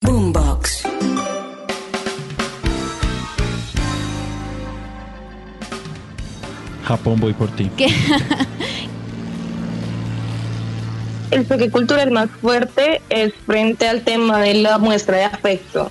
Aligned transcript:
Boombox. 0.00 0.84
Japón, 6.84 7.20
voy 7.20 7.32
por 7.34 7.50
ti. 7.50 7.70
El 11.30 11.46
choque 11.46 11.70
cultural 11.70 12.10
más 12.10 12.30
fuerte 12.30 13.02
es 13.10 13.34
frente 13.44 13.86
al 13.86 14.02
tema 14.02 14.38
de 14.38 14.54
la 14.54 14.78
muestra 14.78 15.18
de 15.18 15.24
afecto. 15.24 15.90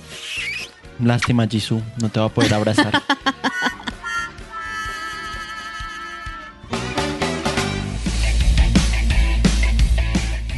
Lástima, 0.98 1.46
Jisoo, 1.46 1.80
no 2.02 2.08
te 2.08 2.18
va 2.18 2.26
a 2.26 2.28
poder 2.30 2.52
abrazar. 2.54 3.00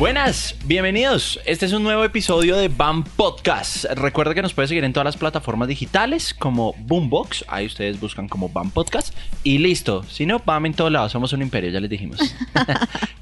Buenas, 0.01 0.55
bienvenidos. 0.65 1.39
Este 1.45 1.67
es 1.67 1.75
un 1.75 1.83
nuevo 1.83 2.05
episodio 2.05 2.57
de 2.57 2.69
BAM 2.69 3.05
Podcast. 3.05 3.85
Recuerda 3.85 4.35
que 4.35 4.41
nos 4.41 4.55
puedes 4.55 4.71
seguir 4.71 4.83
en 4.85 4.95
todas 4.95 5.05
las 5.05 5.19
plataformas 5.19 5.69
digitales 5.69 6.33
como 6.33 6.73
Boombox. 6.79 7.45
Ahí 7.49 7.67
ustedes 7.67 8.01
buscan 8.01 8.27
como 8.27 8.49
BAM 8.49 8.71
Podcast. 8.71 9.15
Y 9.45 9.59
listo. 9.59 10.03
Si 10.05 10.25
no, 10.25 10.39
BAM 10.39 10.65
en 10.65 10.73
todos 10.73 10.91
lados. 10.91 11.13
Somos 11.13 11.35
un 11.35 11.43
imperio, 11.43 11.69
ya 11.69 11.81
les 11.81 11.91
dijimos. 11.91 12.19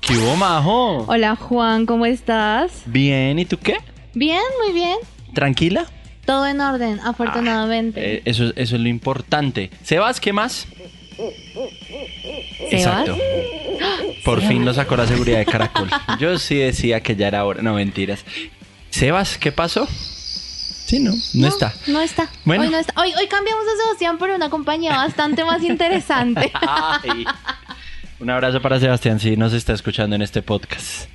¿Qué 0.00 0.16
hubo, 0.18 0.36
majo? 0.36 0.98
Hola 1.08 1.34
Juan, 1.34 1.84
¿cómo 1.84 2.06
estás? 2.06 2.84
Bien, 2.86 3.40
¿y 3.40 3.44
tú 3.44 3.58
qué? 3.58 3.78
Bien, 4.14 4.40
muy 4.64 4.72
bien. 4.72 4.98
¿Tranquila? 5.34 5.84
Todo 6.26 6.46
en 6.46 6.60
orden, 6.60 7.00
afortunadamente. 7.00 8.18
Eh, 8.18 8.22
eso, 8.24 8.52
eso 8.54 8.76
es 8.76 8.80
lo 8.80 8.88
importante. 8.88 9.72
Sebas, 9.82 10.20
¿qué 10.20 10.32
más? 10.32 10.68
¿Sebas? 12.70 13.08
Por 14.24 14.42
fin 14.42 14.64
lo 14.64 14.74
sacó 14.74 14.96
la 14.96 15.06
seguridad 15.06 15.38
de 15.38 15.46
Caracol. 15.46 15.88
Yo 16.18 16.38
sí 16.38 16.56
decía 16.56 17.00
que 17.00 17.16
ya 17.16 17.28
era 17.28 17.44
hora. 17.44 17.62
No, 17.62 17.74
mentiras. 17.74 18.24
Sebas, 18.90 19.38
¿qué 19.38 19.52
pasó? 19.52 19.86
Sí, 20.88 21.00
no, 21.00 21.12
no, 21.34 21.46
está. 21.46 21.74
No 21.86 22.00
está. 22.00 22.30
Bueno. 22.44 22.64
Hoy, 22.64 22.70
no 22.70 22.78
está. 22.78 22.98
Hoy, 23.00 23.12
hoy 23.18 23.28
cambiamos 23.28 23.64
a 23.66 23.82
Sebastián 23.82 24.16
por 24.16 24.30
una 24.30 24.48
compañía 24.48 24.96
bastante 24.96 25.44
más 25.44 25.62
interesante. 25.62 26.50
Ay. 26.60 27.26
Un 28.20 28.30
abrazo 28.30 28.60
para 28.60 28.80
Sebastián, 28.80 29.20
si 29.20 29.36
nos 29.36 29.52
está 29.52 29.74
escuchando 29.74 30.16
en 30.16 30.22
este 30.22 30.42
podcast. 30.42 31.08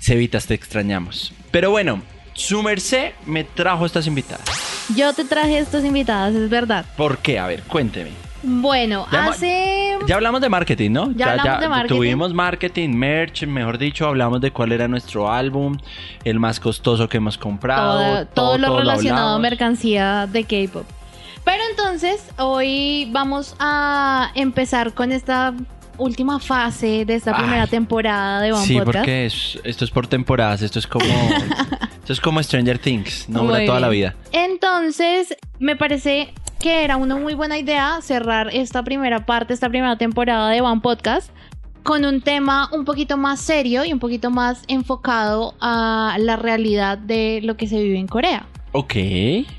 Cevitas, 0.00 0.46
te 0.46 0.54
extrañamos. 0.54 1.32
Pero 1.50 1.70
bueno, 1.70 2.02
su 2.34 2.62
merced 2.62 3.12
me 3.26 3.44
trajo 3.44 3.84
estas 3.84 4.06
invitadas. 4.06 4.48
Yo 4.96 5.12
te 5.12 5.24
traje 5.24 5.58
estas 5.58 5.84
invitadas, 5.84 6.34
es 6.34 6.48
verdad. 6.48 6.86
¿Por 6.96 7.18
qué? 7.18 7.38
A 7.38 7.46
ver, 7.46 7.62
cuénteme. 7.64 8.10
Bueno, 8.42 9.06
Ya 9.12 9.26
hace... 9.26 9.96
Ya 10.06 10.14
hablamos 10.14 10.40
de 10.40 10.48
marketing, 10.48 10.90
¿no? 10.92 11.12
Ya 11.12 11.32
hablamos 11.32 11.60
de 11.60 11.68
marketing. 11.68 11.94
Tuvimos 11.94 12.32
marketing, 12.34 12.90
merch, 12.90 13.46
mejor 13.46 13.76
dicho, 13.78 14.06
hablamos 14.06 14.40
de 14.40 14.50
cuál 14.50 14.72
era 14.72 14.88
nuestro 14.88 15.30
álbum, 15.30 15.76
el 16.24 16.38
más 16.40 16.58
costoso 16.58 17.08
que 17.08 17.18
hemos 17.18 17.36
comprado. 17.36 18.26
todo, 18.26 18.26
todo 18.26 18.58
lo 18.58 18.78
relacionado 18.78 19.36
a 19.36 19.38
mercancía 19.38 20.26
de 20.26 20.44
K-pop. 20.44 20.86
Pero 21.44 21.62
entonces, 21.70 22.30
hoy 22.38 23.08
vamos 23.12 23.56
a 23.58 24.30
empezar 24.34 24.94
con 24.94 25.12
esta 25.12 25.54
última 26.00 26.40
fase 26.40 27.04
de 27.04 27.14
esta 27.14 27.32
Ay. 27.36 27.42
primera 27.42 27.66
temporada 27.66 28.40
de 28.40 28.52
One 28.52 28.64
Sí, 28.66 28.74
Podcast. 28.74 28.96
porque 28.98 29.26
es- 29.26 29.58
esto 29.64 29.84
es 29.84 29.90
por 29.90 30.06
temporadas, 30.06 30.62
esto 30.62 30.78
es 30.78 30.86
como 30.86 31.04
esto 32.00 32.12
es 32.12 32.20
como 32.20 32.42
Stranger 32.42 32.78
Things, 32.78 33.28
no 33.28 33.44
dura 33.44 33.64
toda 33.66 33.80
la 33.80 33.88
vida. 33.88 34.14
Entonces, 34.32 35.36
me 35.58 35.76
parece 35.76 36.32
que 36.58 36.84
era 36.84 36.96
una 36.96 37.16
muy 37.16 37.34
buena 37.34 37.56
idea 37.58 37.98
cerrar 38.02 38.50
esta 38.52 38.82
primera 38.82 39.24
parte, 39.26 39.54
esta 39.54 39.68
primera 39.68 39.96
temporada 39.96 40.50
de 40.50 40.60
One 40.60 40.80
Podcast 40.82 41.30
con 41.82 42.04
un 42.04 42.20
tema 42.20 42.68
un 42.72 42.84
poquito 42.84 43.16
más 43.16 43.40
serio 43.40 43.84
y 43.86 43.92
un 43.94 43.98
poquito 43.98 44.30
más 44.30 44.62
enfocado 44.68 45.54
a 45.62 46.16
la 46.18 46.36
realidad 46.36 46.98
de 46.98 47.40
lo 47.42 47.56
que 47.56 47.66
se 47.66 47.82
vive 47.82 47.98
en 47.98 48.06
Corea. 48.06 48.46
Ok. 48.72 48.94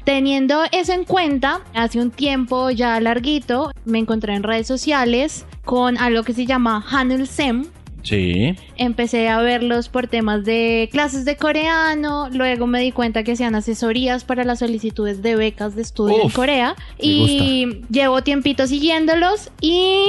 Teniendo 0.06 0.62
eso 0.72 0.94
en 0.94 1.04
cuenta, 1.04 1.62
hace 1.74 2.00
un 2.00 2.12
tiempo 2.12 2.70
ya 2.70 3.00
larguito 3.00 3.72
me 3.86 4.00
encontré 4.00 4.34
en 4.36 4.44
redes 4.44 4.68
sociales 4.68 5.46
con 5.66 5.98
algo 5.98 6.24
que 6.24 6.34
se 6.34 6.46
llama 6.46 6.84
Hanul 6.90 7.28
Sem, 7.28 7.66
Sí. 8.04 8.56
empecé 8.78 9.30
a 9.30 9.42
verlos 9.42 9.88
por 9.90 10.08
temas 10.08 10.44
de 10.44 10.90
clases 10.92 11.24
de 11.24 11.36
coreano, 11.36 12.30
luego 12.32 12.66
me 12.66 12.82
di 12.82 12.92
cuenta 12.92 13.24
que 13.24 13.34
hacían 13.34 13.54
asesorías 13.54 14.24
para 14.24 14.44
las 14.44 14.60
solicitudes 14.60 15.22
de 15.22 15.36
becas 15.36 15.76
de 15.76 15.84
estudio 15.84 16.24
en 16.24 16.30
Corea 16.30 16.76
y 17.00 17.82
llevo 17.92 18.24
tiempito 18.24 18.66
siguiéndolos 18.66 19.52
y 19.62 20.04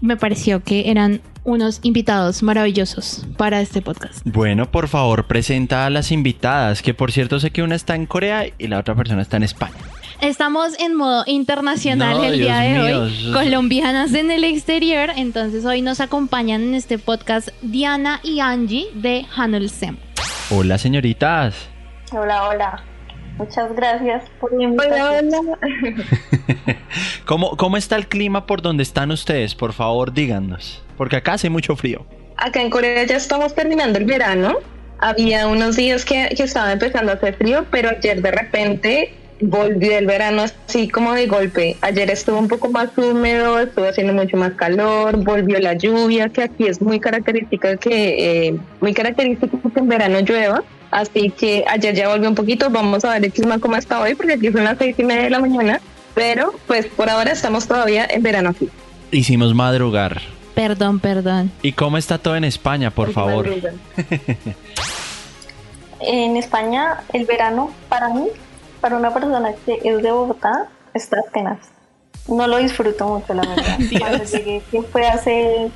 me 0.00 0.16
pareció 0.16 0.62
que 0.62 0.90
eran 0.90 1.20
unos 1.44 1.80
invitados 1.82 2.42
maravillosos 2.42 3.26
para 3.36 3.60
este 3.60 3.82
podcast. 3.82 4.20
Bueno, 4.24 4.70
por 4.70 4.88
favor, 4.88 5.26
presenta 5.26 5.86
a 5.86 5.90
las 5.90 6.10
invitadas, 6.10 6.82
que 6.82 6.94
por 6.94 7.12
cierto 7.12 7.38
sé 7.40 7.50
que 7.50 7.62
una 7.62 7.74
está 7.74 7.94
en 7.94 8.06
Corea 8.06 8.46
y 8.58 8.68
la 8.68 8.78
otra 8.78 8.94
persona 8.94 9.22
está 9.22 9.36
en 9.36 9.42
España. 9.42 9.74
Estamos 10.20 10.78
en 10.78 10.94
modo 10.94 11.24
internacional 11.26 12.16
No, 12.16 12.24
el 12.24 12.38
día 12.38 12.60
Dios 12.60 12.72
de 12.72 12.82
mío, 12.82 13.02
hoy, 13.02 13.32
colombianas 13.32 14.14
en 14.14 14.30
el 14.30 14.44
exterior, 14.44 15.10
entonces 15.16 15.64
hoy 15.64 15.82
nos 15.82 16.00
acompañan 16.00 16.62
en 16.62 16.74
este 16.74 16.98
podcast 16.98 17.48
Diana 17.62 18.20
y 18.22 18.40
Angie 18.40 18.86
de 18.94 19.26
Hanul 19.36 19.68
Sem. 19.68 19.98
Hola, 20.50 20.78
señoritas. 20.78 21.54
Hola, 22.12 22.48
hola. 22.48 22.93
Muchas 23.38 23.74
gracias 23.74 24.24
por 24.40 24.52
la 24.52 24.68
Hola, 24.68 25.20
invitación. 25.20 25.30
hola. 25.34 26.76
¿Cómo, 27.24 27.56
¿Cómo 27.56 27.76
está 27.76 27.96
el 27.96 28.06
clima 28.06 28.46
por 28.46 28.62
donde 28.62 28.82
están 28.82 29.10
ustedes? 29.10 29.54
Por 29.54 29.72
favor, 29.72 30.12
díganos. 30.12 30.82
Porque 30.96 31.16
acá 31.16 31.34
hace 31.34 31.50
mucho 31.50 31.74
frío. 31.74 32.06
Acá 32.36 32.60
en 32.60 32.70
Corea 32.70 33.04
ya 33.04 33.16
estamos 33.16 33.54
terminando 33.54 33.98
el 33.98 34.04
verano. 34.04 34.58
Había 34.98 35.48
unos 35.48 35.76
días 35.76 36.04
que, 36.04 36.28
que 36.36 36.44
estaba 36.44 36.72
empezando 36.72 37.12
a 37.12 37.16
hacer 37.16 37.34
frío, 37.34 37.66
pero 37.70 37.90
ayer 37.90 38.22
de 38.22 38.30
repente 38.30 39.14
volvió 39.40 39.98
el 39.98 40.06
verano 40.06 40.42
así 40.42 40.88
como 40.88 41.12
de 41.12 41.26
golpe. 41.26 41.76
Ayer 41.80 42.10
estuvo 42.10 42.38
un 42.38 42.48
poco 42.48 42.70
más 42.70 42.96
húmedo, 42.96 43.58
estuvo 43.58 43.86
haciendo 43.86 44.12
mucho 44.12 44.36
más 44.36 44.52
calor, 44.52 45.16
volvió 45.24 45.58
la 45.58 45.74
lluvia, 45.74 46.28
que 46.28 46.42
aquí 46.42 46.66
es 46.66 46.80
muy 46.80 47.00
característica 47.00 47.76
que 47.76 48.46
eh, 48.48 48.56
muy 48.80 48.94
característico 48.94 49.58
que 49.72 49.80
en 49.80 49.88
verano 49.88 50.20
llueva. 50.20 50.62
Así 50.94 51.30
que 51.30 51.64
ayer 51.66 51.92
ya 51.92 52.08
volvió 52.08 52.28
un 52.28 52.36
poquito. 52.36 52.70
Vamos 52.70 53.04
a 53.04 53.14
ver 53.14 53.24
el 53.24 53.32
clima 53.32 53.58
cómo 53.58 53.74
está 53.74 54.00
hoy, 54.00 54.14
porque 54.14 54.34
aquí 54.34 54.52
son 54.52 54.62
las 54.62 54.78
seis 54.78 54.94
y 54.96 55.02
media 55.02 55.24
de 55.24 55.30
la 55.30 55.40
mañana. 55.40 55.80
Pero 56.14 56.54
pues 56.68 56.86
por 56.86 57.10
ahora 57.10 57.32
estamos 57.32 57.66
todavía 57.66 58.06
en 58.08 58.22
verano 58.22 58.50
aquí. 58.50 58.68
Hicimos 59.10 59.54
madrugar. 59.54 60.22
Perdón, 60.54 61.00
perdón. 61.00 61.50
¿Y 61.62 61.72
cómo 61.72 61.98
está 61.98 62.18
todo 62.18 62.36
en 62.36 62.44
España, 62.44 62.92
por 62.92 63.12
favor? 63.12 63.48
En 66.06 66.36
España, 66.36 66.98
el 67.14 67.24
verano, 67.24 67.70
para 67.88 68.10
mí, 68.10 68.26
para 68.82 68.98
una 68.98 69.14
persona 69.14 69.54
que 69.64 69.80
es 69.82 70.02
de 70.02 70.10
Bogotá, 70.10 70.68
está 70.92 71.16
tenaz. 71.32 71.58
No 72.28 72.46
lo 72.46 72.58
disfruto 72.58 73.08
mucho, 73.08 73.32
la 73.32 73.40
verdad. 73.40 73.78
Cuando 73.98 74.24
llegué, 74.24 74.62
que 74.70 74.82
fue 74.82 75.06
hace 75.06 75.70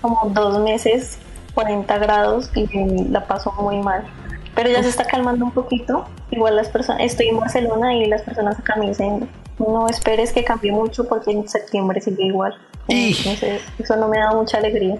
como 0.00 0.30
dos 0.32 0.60
meses, 0.60 1.18
40 1.52 1.98
grados, 1.98 2.50
y 2.54 2.66
la 3.10 3.26
paso 3.26 3.52
muy 3.60 3.76
mal. 3.80 4.06
Pero 4.56 4.70
ya 4.70 4.82
se 4.82 4.88
está 4.88 5.04
calmando 5.04 5.44
un 5.44 5.52
poquito. 5.52 6.06
Igual 6.32 6.56
las 6.56 6.68
personas, 6.68 7.02
estoy 7.02 7.28
en 7.28 7.38
Barcelona 7.38 7.94
y 7.94 8.06
las 8.06 8.22
personas 8.22 8.58
acá 8.58 8.74
me 8.76 8.88
dicen, 8.88 9.28
no 9.58 9.86
esperes 9.88 10.32
que 10.32 10.42
cambie 10.42 10.72
mucho 10.72 11.06
porque 11.06 11.30
en 11.30 11.46
septiembre 11.46 12.00
sigue 12.00 12.24
igual. 12.24 12.54
Entonces, 12.88 13.62
eso 13.78 13.96
no 13.96 14.08
me 14.08 14.18
da 14.18 14.32
mucha 14.32 14.58
alegría. 14.58 14.98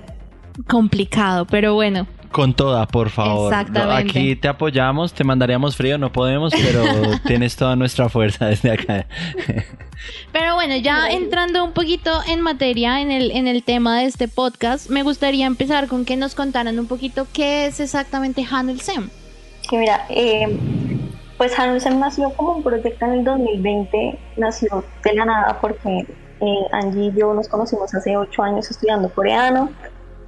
Complicado, 0.69 1.47
pero 1.47 1.75
bueno. 1.75 2.07
Con 2.33 2.53
toda, 2.53 2.87
por 2.87 3.09
favor. 3.09 3.53
Exactamente. 3.53 4.11
Aquí 4.11 4.37
te 4.37 4.49
apoyamos, 4.49 5.15
te 5.15 5.25
mandaríamos 5.25 5.75
frío, 5.75 5.97
no 5.97 6.13
podemos, 6.13 6.53
pero 6.53 6.85
tienes 7.27 7.57
toda 7.57 7.77
nuestra 7.77 8.11
fuerza 8.11 8.47
desde 8.47 8.73
acá. 8.73 9.07
Pero 10.33 10.55
bueno, 10.55 10.77
ya 10.77 11.09
entrando 11.09 11.65
un 11.65 11.73
poquito 11.73 12.11
en 12.29 12.43
materia 12.43 13.01
en 13.01 13.11
el, 13.11 13.31
en 13.31 13.47
el 13.47 13.63
tema 13.63 14.01
de 14.01 14.07
este 14.07 14.29
podcast, 14.29 14.91
me 14.91 15.03
gustaría 15.03 15.47
empezar 15.47 15.89
con 15.89 16.05
que 16.05 16.17
nos 16.17 16.35
contaran 16.35 16.79
un 16.79 16.87
poquito 16.87 17.27
qué 17.33 17.67
es 17.67 17.81
exactamente 17.81 18.45
Hanul 18.51 18.81
Sem. 18.81 19.09
Que 19.69 19.79
mira, 19.79 20.07
eh, 20.09 20.59
pues 21.39 21.59
Hansen 21.59 21.99
nació 22.01 22.31
como 22.31 22.53
un 22.57 22.63
proyecto 22.63 23.05
en 23.05 23.13
el 23.13 23.25
2020, 23.25 24.19
nació 24.37 24.85
de 25.05 25.15
la 25.15 25.25
nada 25.25 25.59
porque 25.61 26.07
eh, 26.41 26.67
Angie 26.73 27.07
y 27.07 27.13
yo 27.13 27.35
nos 27.35 27.49
conocimos 27.49 27.95
hace 27.95 28.17
ocho 28.17 28.43
años 28.43 28.71
estudiando 28.71 29.13
coreano 29.13 29.71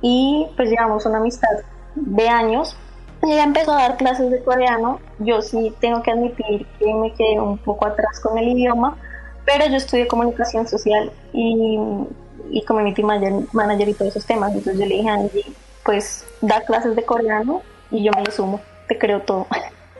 y 0.00 0.46
pues 0.56 0.70
llevamos 0.70 1.06
una 1.06 1.18
amistad 1.18 1.48
de 1.94 2.28
años, 2.28 2.76
ella 3.22 3.42
empezó 3.42 3.72
a 3.72 3.82
dar 3.82 3.96
clases 3.96 4.30
de 4.30 4.42
coreano. 4.42 5.00
Yo 5.18 5.42
sí 5.42 5.74
tengo 5.80 6.02
que 6.02 6.12
admitir 6.12 6.66
que 6.78 6.94
me 6.94 7.12
quedé 7.14 7.40
un 7.40 7.58
poco 7.58 7.86
atrás 7.86 8.20
con 8.20 8.38
el 8.38 8.48
idioma, 8.48 8.96
pero 9.44 9.66
yo 9.66 9.76
estudié 9.76 10.06
comunicación 10.06 10.68
social 10.68 11.10
y, 11.32 11.78
y 12.50 12.64
community 12.64 13.02
manager, 13.02 13.88
y 13.88 13.94
todos 13.94 14.10
esos 14.10 14.26
temas. 14.26 14.52
Entonces 14.52 14.78
yo 14.78 14.86
le 14.86 14.96
dije 14.96 15.08
a 15.08 15.14
Angie, 15.14 15.44
pues 15.84 16.24
da 16.40 16.60
clases 16.62 16.94
de 16.94 17.04
coreano 17.04 17.62
y 17.90 18.04
yo 18.04 18.12
me 18.12 18.30
sumo, 18.30 18.60
te 18.88 18.98
creo 18.98 19.20
todo. 19.20 19.46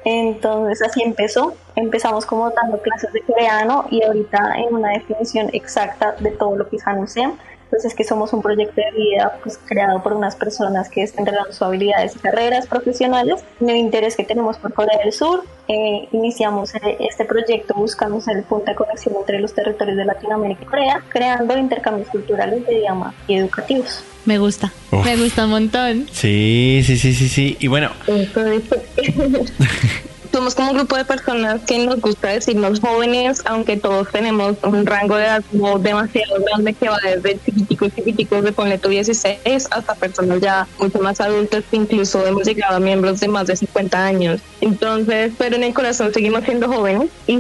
Entonces 0.05 0.83
así 0.83 1.03
empezó. 1.03 1.55
Empezamos 1.77 2.27
como 2.27 2.51
dando 2.51 2.81
clases 2.81 3.13
de 3.13 3.23
coreano 3.23 3.87
y 3.91 4.03
ahorita 4.03 4.55
en 4.57 4.75
una 4.75 4.91
definición 4.91 5.51
exacta 5.53 6.13
de 6.19 6.31
todo 6.31 6.57
lo 6.57 6.69
que 6.69 6.77
es 6.77 6.87
Hanusem 6.87 7.37
pues 7.71 7.85
es 7.85 7.95
que 7.95 8.05
somos 8.05 8.33
un 8.33 8.43
proyecto 8.43 8.81
de 8.81 8.99
vida 8.99 9.39
pues, 9.43 9.59
creado 9.65 10.03
por 10.03 10.13
unas 10.13 10.37
personas 10.37 10.89
que 10.89 11.03
están 11.03 11.21
entrenando 11.21 11.53
sus 11.53 11.63
habilidades 11.63 12.17
y 12.17 12.19
carreras 12.19 12.67
profesionales. 12.67 13.45
En 13.61 13.71
el 13.71 13.77
interés 13.77 14.17
que 14.17 14.25
tenemos 14.25 14.59
por 14.59 14.73
Corea 14.73 14.99
del 14.99 15.13
Sur, 15.13 15.45
eh, 15.69 16.09
iniciamos 16.13 16.75
eh, 16.75 16.97
este 17.01 17.25
proyecto 17.25 17.75
buscando 17.75 18.21
ser 18.21 18.39
el 18.39 18.45
punto 18.45 18.71
de 18.71 18.75
conexión 18.75 19.15
entre 19.17 19.41
los 19.41 19.55
territorios 19.55 19.97
de 19.97 20.05
Latinoamérica 20.05 20.63
y 20.63 20.67
Corea, 20.67 21.03
creando 21.09 21.57
intercambios 21.59 22.09
culturales 22.09 22.67
de 22.67 22.79
idioma 22.79 23.15
y 23.27 23.37
educativos. 23.37 24.03
Me 24.25 24.39
gusta, 24.39 24.73
me 24.91 25.17
gusta 25.17 25.45
un 25.45 25.51
montón. 25.51 26.07
Sí, 26.13 26.83
sí, 26.85 26.99
sí, 26.99 27.15
sí, 27.15 27.29
sí. 27.29 27.57
Y 27.61 27.69
bueno. 27.69 27.91
somos 30.33 30.55
como 30.55 30.71
un 30.71 30.77
grupo 30.79 30.97
de 30.97 31.05
personas 31.05 31.61
que 31.67 31.79
nos 31.79 32.01
gusta 32.01 32.29
decirnos 32.29 32.81
jóvenes, 32.81 33.43
aunque 33.47 33.77
todos 33.77 34.09
tenemos 34.11 34.57
un 34.63 34.87
rango 34.87 35.17
de 35.17 35.25
edad 35.25 35.43
demasiado 35.81 36.37
grande 36.45 36.75
que 36.75 36.89
va 36.89 36.99
desde 37.03 37.39
chiquiticos, 37.45 37.95
chiquiticos 37.95 38.45
de 38.45 38.53
ponle 38.53 38.79
tu 38.79 38.89
16 38.89 39.69
hasta 39.71 39.95
personas 39.95 40.41
ya 40.41 40.67
mucho 40.79 40.99
más 41.01 41.21
adultas 41.21 41.65
que 41.71 41.77
incluso 41.77 42.27
hemos 42.27 42.47
llegado 42.47 42.77
a 42.77 42.81
miembros 42.81 43.21
de 43.21 43.29
más 43.29 43.47
de 43.47 43.57
50 43.57 44.05
años. 44.05 44.41
Entonces, 44.61 45.33
pero 45.39 45.57
en 45.57 45.65
el 45.65 45.75
corazón 45.75 46.13
seguimos 46.13 46.45
siendo 46.45 46.69
jóvenes 46.69 47.11
y 47.27 47.39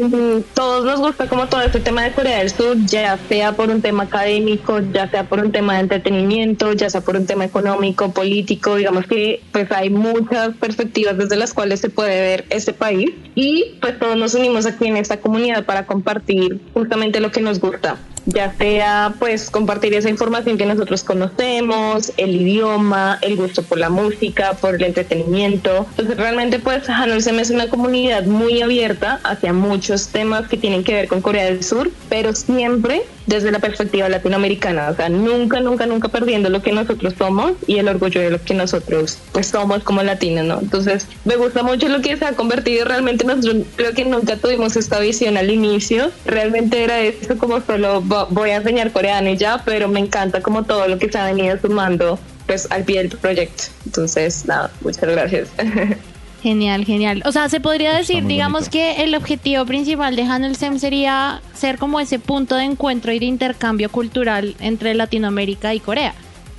todos 0.55 0.85
nos 0.85 1.00
gusta 1.00 1.29
como 1.29 1.46
todo 1.46 1.62
este 1.62 1.81
tema 1.81 2.02
de 2.02 2.12
Corea 2.12 2.38
del 2.38 2.50
Sur, 2.50 2.76
ya 2.87 3.19
sea 3.29 3.52
por 3.52 3.70
un 3.70 3.82
tema 3.82 4.05
académico, 4.05 4.81
ya 4.93 5.08
sea 5.11 5.25
por 5.25 5.40
un 5.40 5.52
tema 5.52 5.75
de 5.75 5.81
entretenimiento, 5.81 6.73
ya 6.73 6.90
sea 6.90 7.00
por 7.00 7.17
un 7.17 7.26
tema 7.26 7.44
económico, 7.44 8.12
político, 8.12 8.76
digamos 8.76 9.06
que 9.06 9.43
pues 9.52 9.70
hay 9.73 9.90
muchas 9.90 10.55
perspectivas 10.56 11.17
desde 11.19 11.37
las 11.37 11.55
cuales 11.55 11.81
se 11.81 11.90
puede 11.90 12.20
ver 12.20 12.44
este 12.50 12.73
país 12.73 12.88
y 12.93 13.76
pues 13.81 13.99
todos 13.99 14.17
nos 14.17 14.35
unimos 14.35 14.67
aquí 14.67 14.87
en 14.87 14.96
esta 14.96 15.20
comunidad 15.20 15.64
para 15.64 15.87
compartir 15.87 16.61
justamente 16.75 17.20
lo 17.20 17.31
que 17.31 17.40
nos 17.40 17.61
gusta 17.61 17.99
ya 18.28 18.54
sea 18.58 19.14
pues 19.19 19.50
compartir 19.50 19.94
esa 19.94 20.10
información 20.10 20.58
que 20.58 20.66
nosotros 20.66 21.02
conocemos, 21.02 22.12
el 22.19 22.36
idioma, 22.36 23.19
el 23.22 23.36
gusto 23.36 23.62
por 23.62 23.78
la 23.78 23.88
música, 23.88 24.52
por 24.60 24.75
el 24.75 24.84
entretenimiento. 24.84 25.86
Entonces 25.90 26.16
realmente 26.16 26.58
pues 26.58 26.88
Hanulsem 26.88 27.38
es 27.38 27.50
una 27.50 27.69
comunidad 27.69 28.25
muy 28.25 28.60
abierta 28.60 29.20
hacia 29.25 29.52
muchos 29.52 30.08
temas 30.08 30.46
que 30.48 30.58
tienen 30.58 30.84
que 30.84 30.92
ver 30.92 31.08
con 31.08 31.22
Corea 31.22 31.46
del 31.46 31.64
Sur, 31.64 31.90
pero 32.10 32.34
siempre 32.34 33.02
desde 33.28 33.50
la 33.50 33.58
perspectiva 33.58 34.08
latinoamericana, 34.08 34.88
o 34.88 34.96
sea, 34.96 35.10
nunca, 35.10 35.60
nunca, 35.60 35.84
nunca 35.84 36.08
perdiendo 36.08 36.48
lo 36.48 36.62
que 36.62 36.72
nosotros 36.72 37.12
somos 37.19 37.52
y 37.66 37.76
el 37.76 37.86
orgullo 37.86 38.22
de 38.22 38.30
lo 38.30 38.42
que 38.42 38.54
nosotros 38.54 39.19
pues 39.32 39.48
somos 39.48 39.82
como 39.84 40.02
latinos, 40.02 40.46
¿no? 40.46 40.58
Entonces 40.60 41.06
me 41.26 41.36
gusta 41.36 41.62
mucho 41.62 41.88
lo 41.88 42.00
que 42.00 42.16
se 42.16 42.25
ha 42.25 42.32
convertido, 42.32 42.86
realmente 42.86 43.26
nosotros 43.26 43.66
creo 43.76 43.92
que 43.92 44.06
nunca 44.06 44.36
tuvimos 44.36 44.76
esta 44.76 44.98
visión 44.98 45.36
al 45.36 45.50
inicio, 45.50 46.10
realmente 46.25 46.82
era 46.82 47.00
esto 47.00 47.36
como 47.36 47.60
solo 47.60 48.00
voy 48.26 48.50
a 48.50 48.56
enseñar 48.56 48.92
coreano 48.92 49.30
y 49.30 49.36
ya, 49.36 49.62
pero 49.64 49.88
me 49.88 50.00
encanta 50.00 50.40
como 50.40 50.64
todo 50.64 50.88
lo 50.88 50.98
que 50.98 51.10
se 51.10 51.18
ha 51.18 51.26
venido 51.26 51.58
sumando 51.60 52.18
pues 52.46 52.66
al 52.70 52.84
pie 52.84 52.98
del 52.98 53.08
proyecto. 53.10 53.64
Entonces, 53.86 54.46
nada, 54.46 54.70
muchas 54.80 55.08
gracias. 55.08 55.48
Genial, 56.42 56.84
genial. 56.84 57.22
O 57.26 57.32
sea, 57.32 57.48
se 57.48 57.58
podría 57.58 57.92
decir, 57.96 58.24
digamos 58.24 58.68
que 58.68 59.02
el 59.02 59.14
objetivo 59.16 59.66
principal 59.66 60.14
de 60.14 60.22
Hanel 60.22 60.54
Sem 60.54 60.78
sería 60.78 61.42
ser 61.52 61.78
como 61.78 61.98
ese 61.98 62.20
punto 62.20 62.54
de 62.54 62.62
encuentro 62.62 63.12
y 63.12 63.18
de 63.18 63.26
intercambio 63.26 63.88
cultural 63.90 64.54
entre 64.60 64.94
Latinoamérica 64.94 65.74
y 65.74 65.80
Corea. 65.80 66.14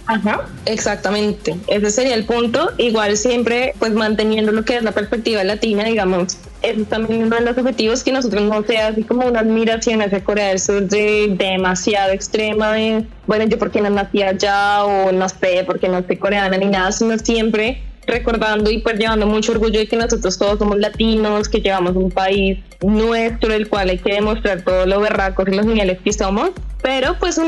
Ajá, 0.06 0.48
exactamente. 0.66 1.56
Ese 1.68 1.92
sería 1.92 2.16
el 2.16 2.26
punto. 2.26 2.72
Igual 2.78 3.16
siempre, 3.16 3.74
pues 3.80 3.94
manteniendo 3.94 4.52
lo 4.52 4.66
que 4.66 4.76
es 4.76 4.84
la 4.84 4.92
perspectiva 4.92 5.44
latina, 5.44 5.86
digamos, 5.86 6.38
es 6.62 6.88
también 6.88 7.24
uno 7.24 7.36
de 7.38 7.44
los 7.44 7.58
objetivos 7.58 8.04
que 8.04 8.12
nosotros 8.12 8.44
no 8.44 8.64
sea 8.64 8.88
así 8.88 9.04
como 9.04 9.26
una 9.26 9.40
admiración 9.40 10.02
hacia 10.02 10.24
Corea 10.24 10.50
del 10.50 10.60
Sur 10.60 10.84
de, 10.84 11.34
demasiado 11.38 12.12
extrema 12.12 12.74
de, 12.74 13.06
bueno, 13.28 13.46
yo 13.46 13.58
porque 13.58 13.82
no 13.82 13.90
nací 13.90 14.22
allá 14.22 14.84
o 14.84 15.12
no 15.12 15.30
sé, 15.30 15.64
porque 15.66 15.88
no 15.88 16.04
soy 16.06 16.18
coreana 16.18 16.58
ni 16.58 16.66
nada, 16.66 16.92
sino 16.92 17.18
siempre 17.18 17.82
recordando 18.08 18.72
y 18.72 18.80
pues 18.80 18.98
llevando 18.98 19.28
mucho 19.28 19.52
orgullo 19.52 19.80
de 19.80 19.88
que 19.88 19.96
nosotros 19.96 20.38
todos 20.38 20.60
somos 20.60 20.80
latinos, 20.80 21.48
que 21.48 21.62
llevamos 21.62 21.96
un 21.96 22.12
país 22.12 22.60
nuestro, 22.82 23.54
el 23.54 23.70
cual 23.70 23.90
hay 23.90 24.00
que 24.00 24.14
demostrar 24.14 24.64
todo 24.64 24.86
lo 24.86 25.00
berracos 25.00 25.48
y 25.48 25.56
los 25.56 25.66
geniales 25.66 26.00
que 26.04 26.12
somos, 26.12 26.52
pero 26.82 27.18
pues 27.20 27.40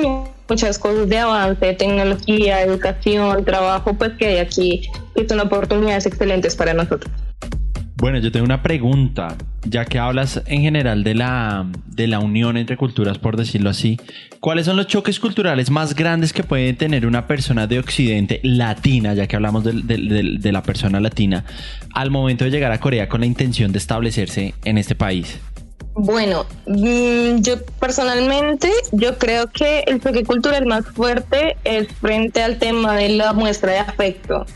muchas 0.49 0.77
cosas 0.77 1.09
de 1.09 1.17
avance, 1.17 1.73
tecnología, 1.73 2.61
educación, 2.61 3.43
trabajo, 3.43 3.93
pues 3.95 4.11
que 4.17 4.27
hay 4.27 4.37
aquí, 4.37 4.89
que 5.15 5.27
son 5.27 5.39
oportunidades 5.39 6.05
excelentes 6.05 6.55
para 6.55 6.73
nosotros. 6.73 7.11
Bueno, 8.01 8.17
yo 8.17 8.31
tengo 8.31 8.45
una 8.45 8.63
pregunta, 8.63 9.35
ya 9.63 9.85
que 9.85 9.99
hablas 9.99 10.41
en 10.47 10.63
general 10.63 11.03
de 11.03 11.13
la, 11.13 11.67
de 11.85 12.07
la 12.07 12.17
unión 12.17 12.57
entre 12.57 12.75
culturas, 12.75 13.19
por 13.19 13.37
decirlo 13.37 13.69
así. 13.69 13.99
¿Cuáles 14.39 14.65
son 14.65 14.75
los 14.75 14.87
choques 14.87 15.19
culturales 15.19 15.69
más 15.69 15.93
grandes 15.93 16.33
que 16.33 16.41
puede 16.41 16.73
tener 16.73 17.05
una 17.05 17.27
persona 17.27 17.67
de 17.67 17.77
Occidente 17.77 18.39
latina, 18.41 19.13
ya 19.13 19.27
que 19.27 19.35
hablamos 19.35 19.63
de, 19.63 19.73
de 19.83 20.51
la 20.51 20.63
persona 20.63 20.99
latina, 20.99 21.45
al 21.93 22.09
momento 22.09 22.43
de 22.43 22.49
llegar 22.49 22.71
a 22.71 22.79
Corea 22.79 23.07
con 23.07 23.19
la 23.19 23.27
intención 23.27 23.71
de 23.71 23.77
establecerse 23.77 24.55
en 24.65 24.79
este 24.79 24.95
país? 24.95 25.39
Bueno, 25.93 26.47
mm, 26.65 27.41
yo 27.41 27.63
personalmente, 27.79 28.71
yo 28.93 29.19
creo 29.19 29.45
que 29.45 29.83
el 29.85 30.01
choque 30.01 30.23
cultural 30.23 30.65
más 30.65 30.87
fuerte 30.87 31.55
es 31.65 31.87
frente 31.89 32.41
al 32.41 32.57
tema 32.57 32.95
de 32.95 33.09
la 33.09 33.33
muestra 33.33 33.73
de 33.73 33.77
afecto. 33.77 34.47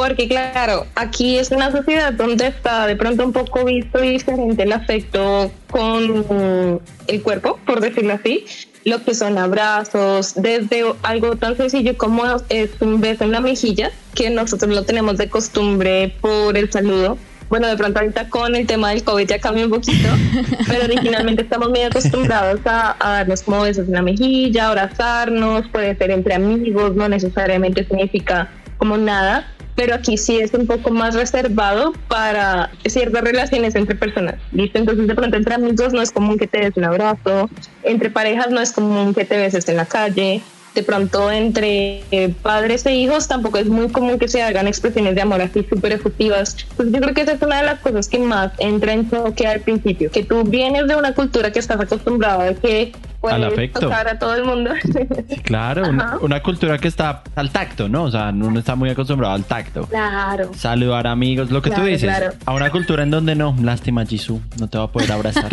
Porque 0.00 0.26
claro, 0.28 0.86
aquí 0.94 1.36
es 1.36 1.50
una 1.50 1.70
sociedad 1.70 2.14
donde 2.14 2.46
está 2.46 2.86
de 2.86 2.96
pronto 2.96 3.22
un 3.22 3.34
poco 3.34 3.66
visto 3.66 4.00
diferente 4.00 4.62
el 4.62 4.72
afecto 4.72 5.52
con 5.70 6.80
el 7.06 7.22
cuerpo, 7.22 7.60
por 7.66 7.82
decirlo 7.82 8.14
así, 8.14 8.46
lo 8.86 9.04
que 9.04 9.14
son 9.14 9.36
abrazos, 9.36 10.32
desde 10.36 10.84
algo 11.02 11.36
tan 11.36 11.54
sencillo 11.54 11.98
como 11.98 12.24
es 12.48 12.70
un 12.80 13.02
beso 13.02 13.24
en 13.24 13.32
la 13.32 13.40
mejilla, 13.40 13.90
que 14.14 14.30
nosotros 14.30 14.74
lo 14.74 14.84
tenemos 14.84 15.18
de 15.18 15.28
costumbre 15.28 16.14
por 16.22 16.56
el 16.56 16.72
saludo. 16.72 17.18
Bueno, 17.50 17.66
de 17.66 17.76
pronto 17.76 18.00
ahorita 18.00 18.30
con 18.30 18.56
el 18.56 18.66
tema 18.66 18.92
del 18.92 19.04
COVID 19.04 19.28
ya 19.28 19.38
cambia 19.38 19.66
un 19.66 19.70
poquito, 19.70 20.08
pero 20.66 20.84
originalmente 20.84 21.42
estamos 21.42 21.68
muy 21.68 21.82
acostumbrados 21.82 22.60
a, 22.64 22.96
a 22.98 23.18
darnos 23.18 23.42
como 23.42 23.60
besos 23.60 23.86
en 23.86 23.92
la 23.92 24.00
mejilla, 24.00 24.68
abrazarnos, 24.68 25.68
puede 25.68 25.94
ser 25.94 26.10
entre 26.10 26.36
amigos, 26.36 26.96
no 26.96 27.06
necesariamente 27.06 27.84
significa 27.84 28.50
como 28.78 28.96
nada, 28.96 29.46
pero 29.74 29.94
aquí 29.94 30.16
sí 30.16 30.38
es 30.38 30.52
un 30.54 30.66
poco 30.66 30.90
más 30.90 31.14
reservado 31.14 31.92
para 32.08 32.70
ciertas 32.86 33.22
relaciones 33.22 33.74
entre 33.74 33.94
personas. 33.94 34.36
¿Listo? 34.52 34.78
Entonces, 34.78 35.06
de 35.06 35.14
pronto, 35.14 35.36
entre 35.36 35.54
amigos 35.54 35.92
no 35.92 36.02
es 36.02 36.10
común 36.10 36.38
que 36.38 36.46
te 36.46 36.58
des 36.58 36.76
un 36.76 36.84
abrazo, 36.84 37.48
entre 37.82 38.10
parejas 38.10 38.50
no 38.50 38.60
es 38.60 38.72
común 38.72 39.14
que 39.14 39.24
te 39.24 39.36
beses 39.36 39.68
en 39.68 39.76
la 39.76 39.86
calle, 39.86 40.42
de 40.74 40.82
pronto 40.82 41.30
entre 41.30 42.02
eh, 42.10 42.32
padres 42.42 42.86
e 42.86 42.94
hijos 42.94 43.26
tampoco 43.26 43.58
es 43.58 43.66
muy 43.66 43.88
común 43.88 44.18
que 44.18 44.28
se 44.28 44.42
hagan 44.42 44.68
expresiones 44.68 45.14
de 45.14 45.20
amor 45.20 45.40
así 45.40 45.64
súper 45.68 45.92
efusivas. 45.92 46.56
Pues 46.76 46.92
yo 46.92 47.00
creo 47.00 47.14
que 47.14 47.22
esa 47.22 47.32
es 47.32 47.42
una 47.42 47.58
de 47.60 47.66
las 47.66 47.80
cosas 47.80 48.08
que 48.08 48.18
más 48.18 48.52
entra 48.58 48.92
en 48.92 49.10
choque 49.10 49.46
al 49.46 49.60
principio, 49.60 50.10
que 50.10 50.24
tú 50.24 50.44
vienes 50.44 50.86
de 50.86 50.96
una 50.96 51.14
cultura 51.14 51.50
que 51.52 51.58
estás 51.58 51.80
acostumbrado 51.80 52.42
a 52.42 52.54
que 52.54 52.92
puedes 53.20 53.52
afecto. 53.52 53.80
tocar 53.80 54.08
a 54.08 54.18
todo 54.18 54.34
el 54.34 54.44
mundo. 54.44 54.70
claro, 55.44 55.82
una, 56.20 56.42
cultura 56.42 56.78
que 56.78 56.88
está 56.88 57.22
al 57.34 57.50
tacto, 57.50 57.88
¿no? 57.88 58.04
O 58.04 58.10
sea, 58.10 58.30
uno 58.30 58.58
está 58.58 58.74
muy 58.74 58.90
acostumbrado 58.90 59.34
al 59.34 59.44
tacto. 59.44 59.86
Claro. 59.86 60.50
Saludar 60.54 61.06
amigos, 61.06 61.50
lo 61.50 61.62
que 61.62 61.70
tú 61.70 61.82
dices. 61.82 62.10
A 62.46 62.52
una 62.54 62.70
cultura 62.70 63.02
en 63.02 63.10
donde 63.10 63.34
no, 63.34 63.54
lástima 63.62 64.04
Jisoo, 64.04 64.40
no 64.58 64.68
te 64.68 64.78
va 64.78 64.84
a 64.84 64.88
poder 64.88 65.12
abrazar. 65.12 65.50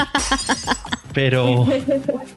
pero, 1.13 1.67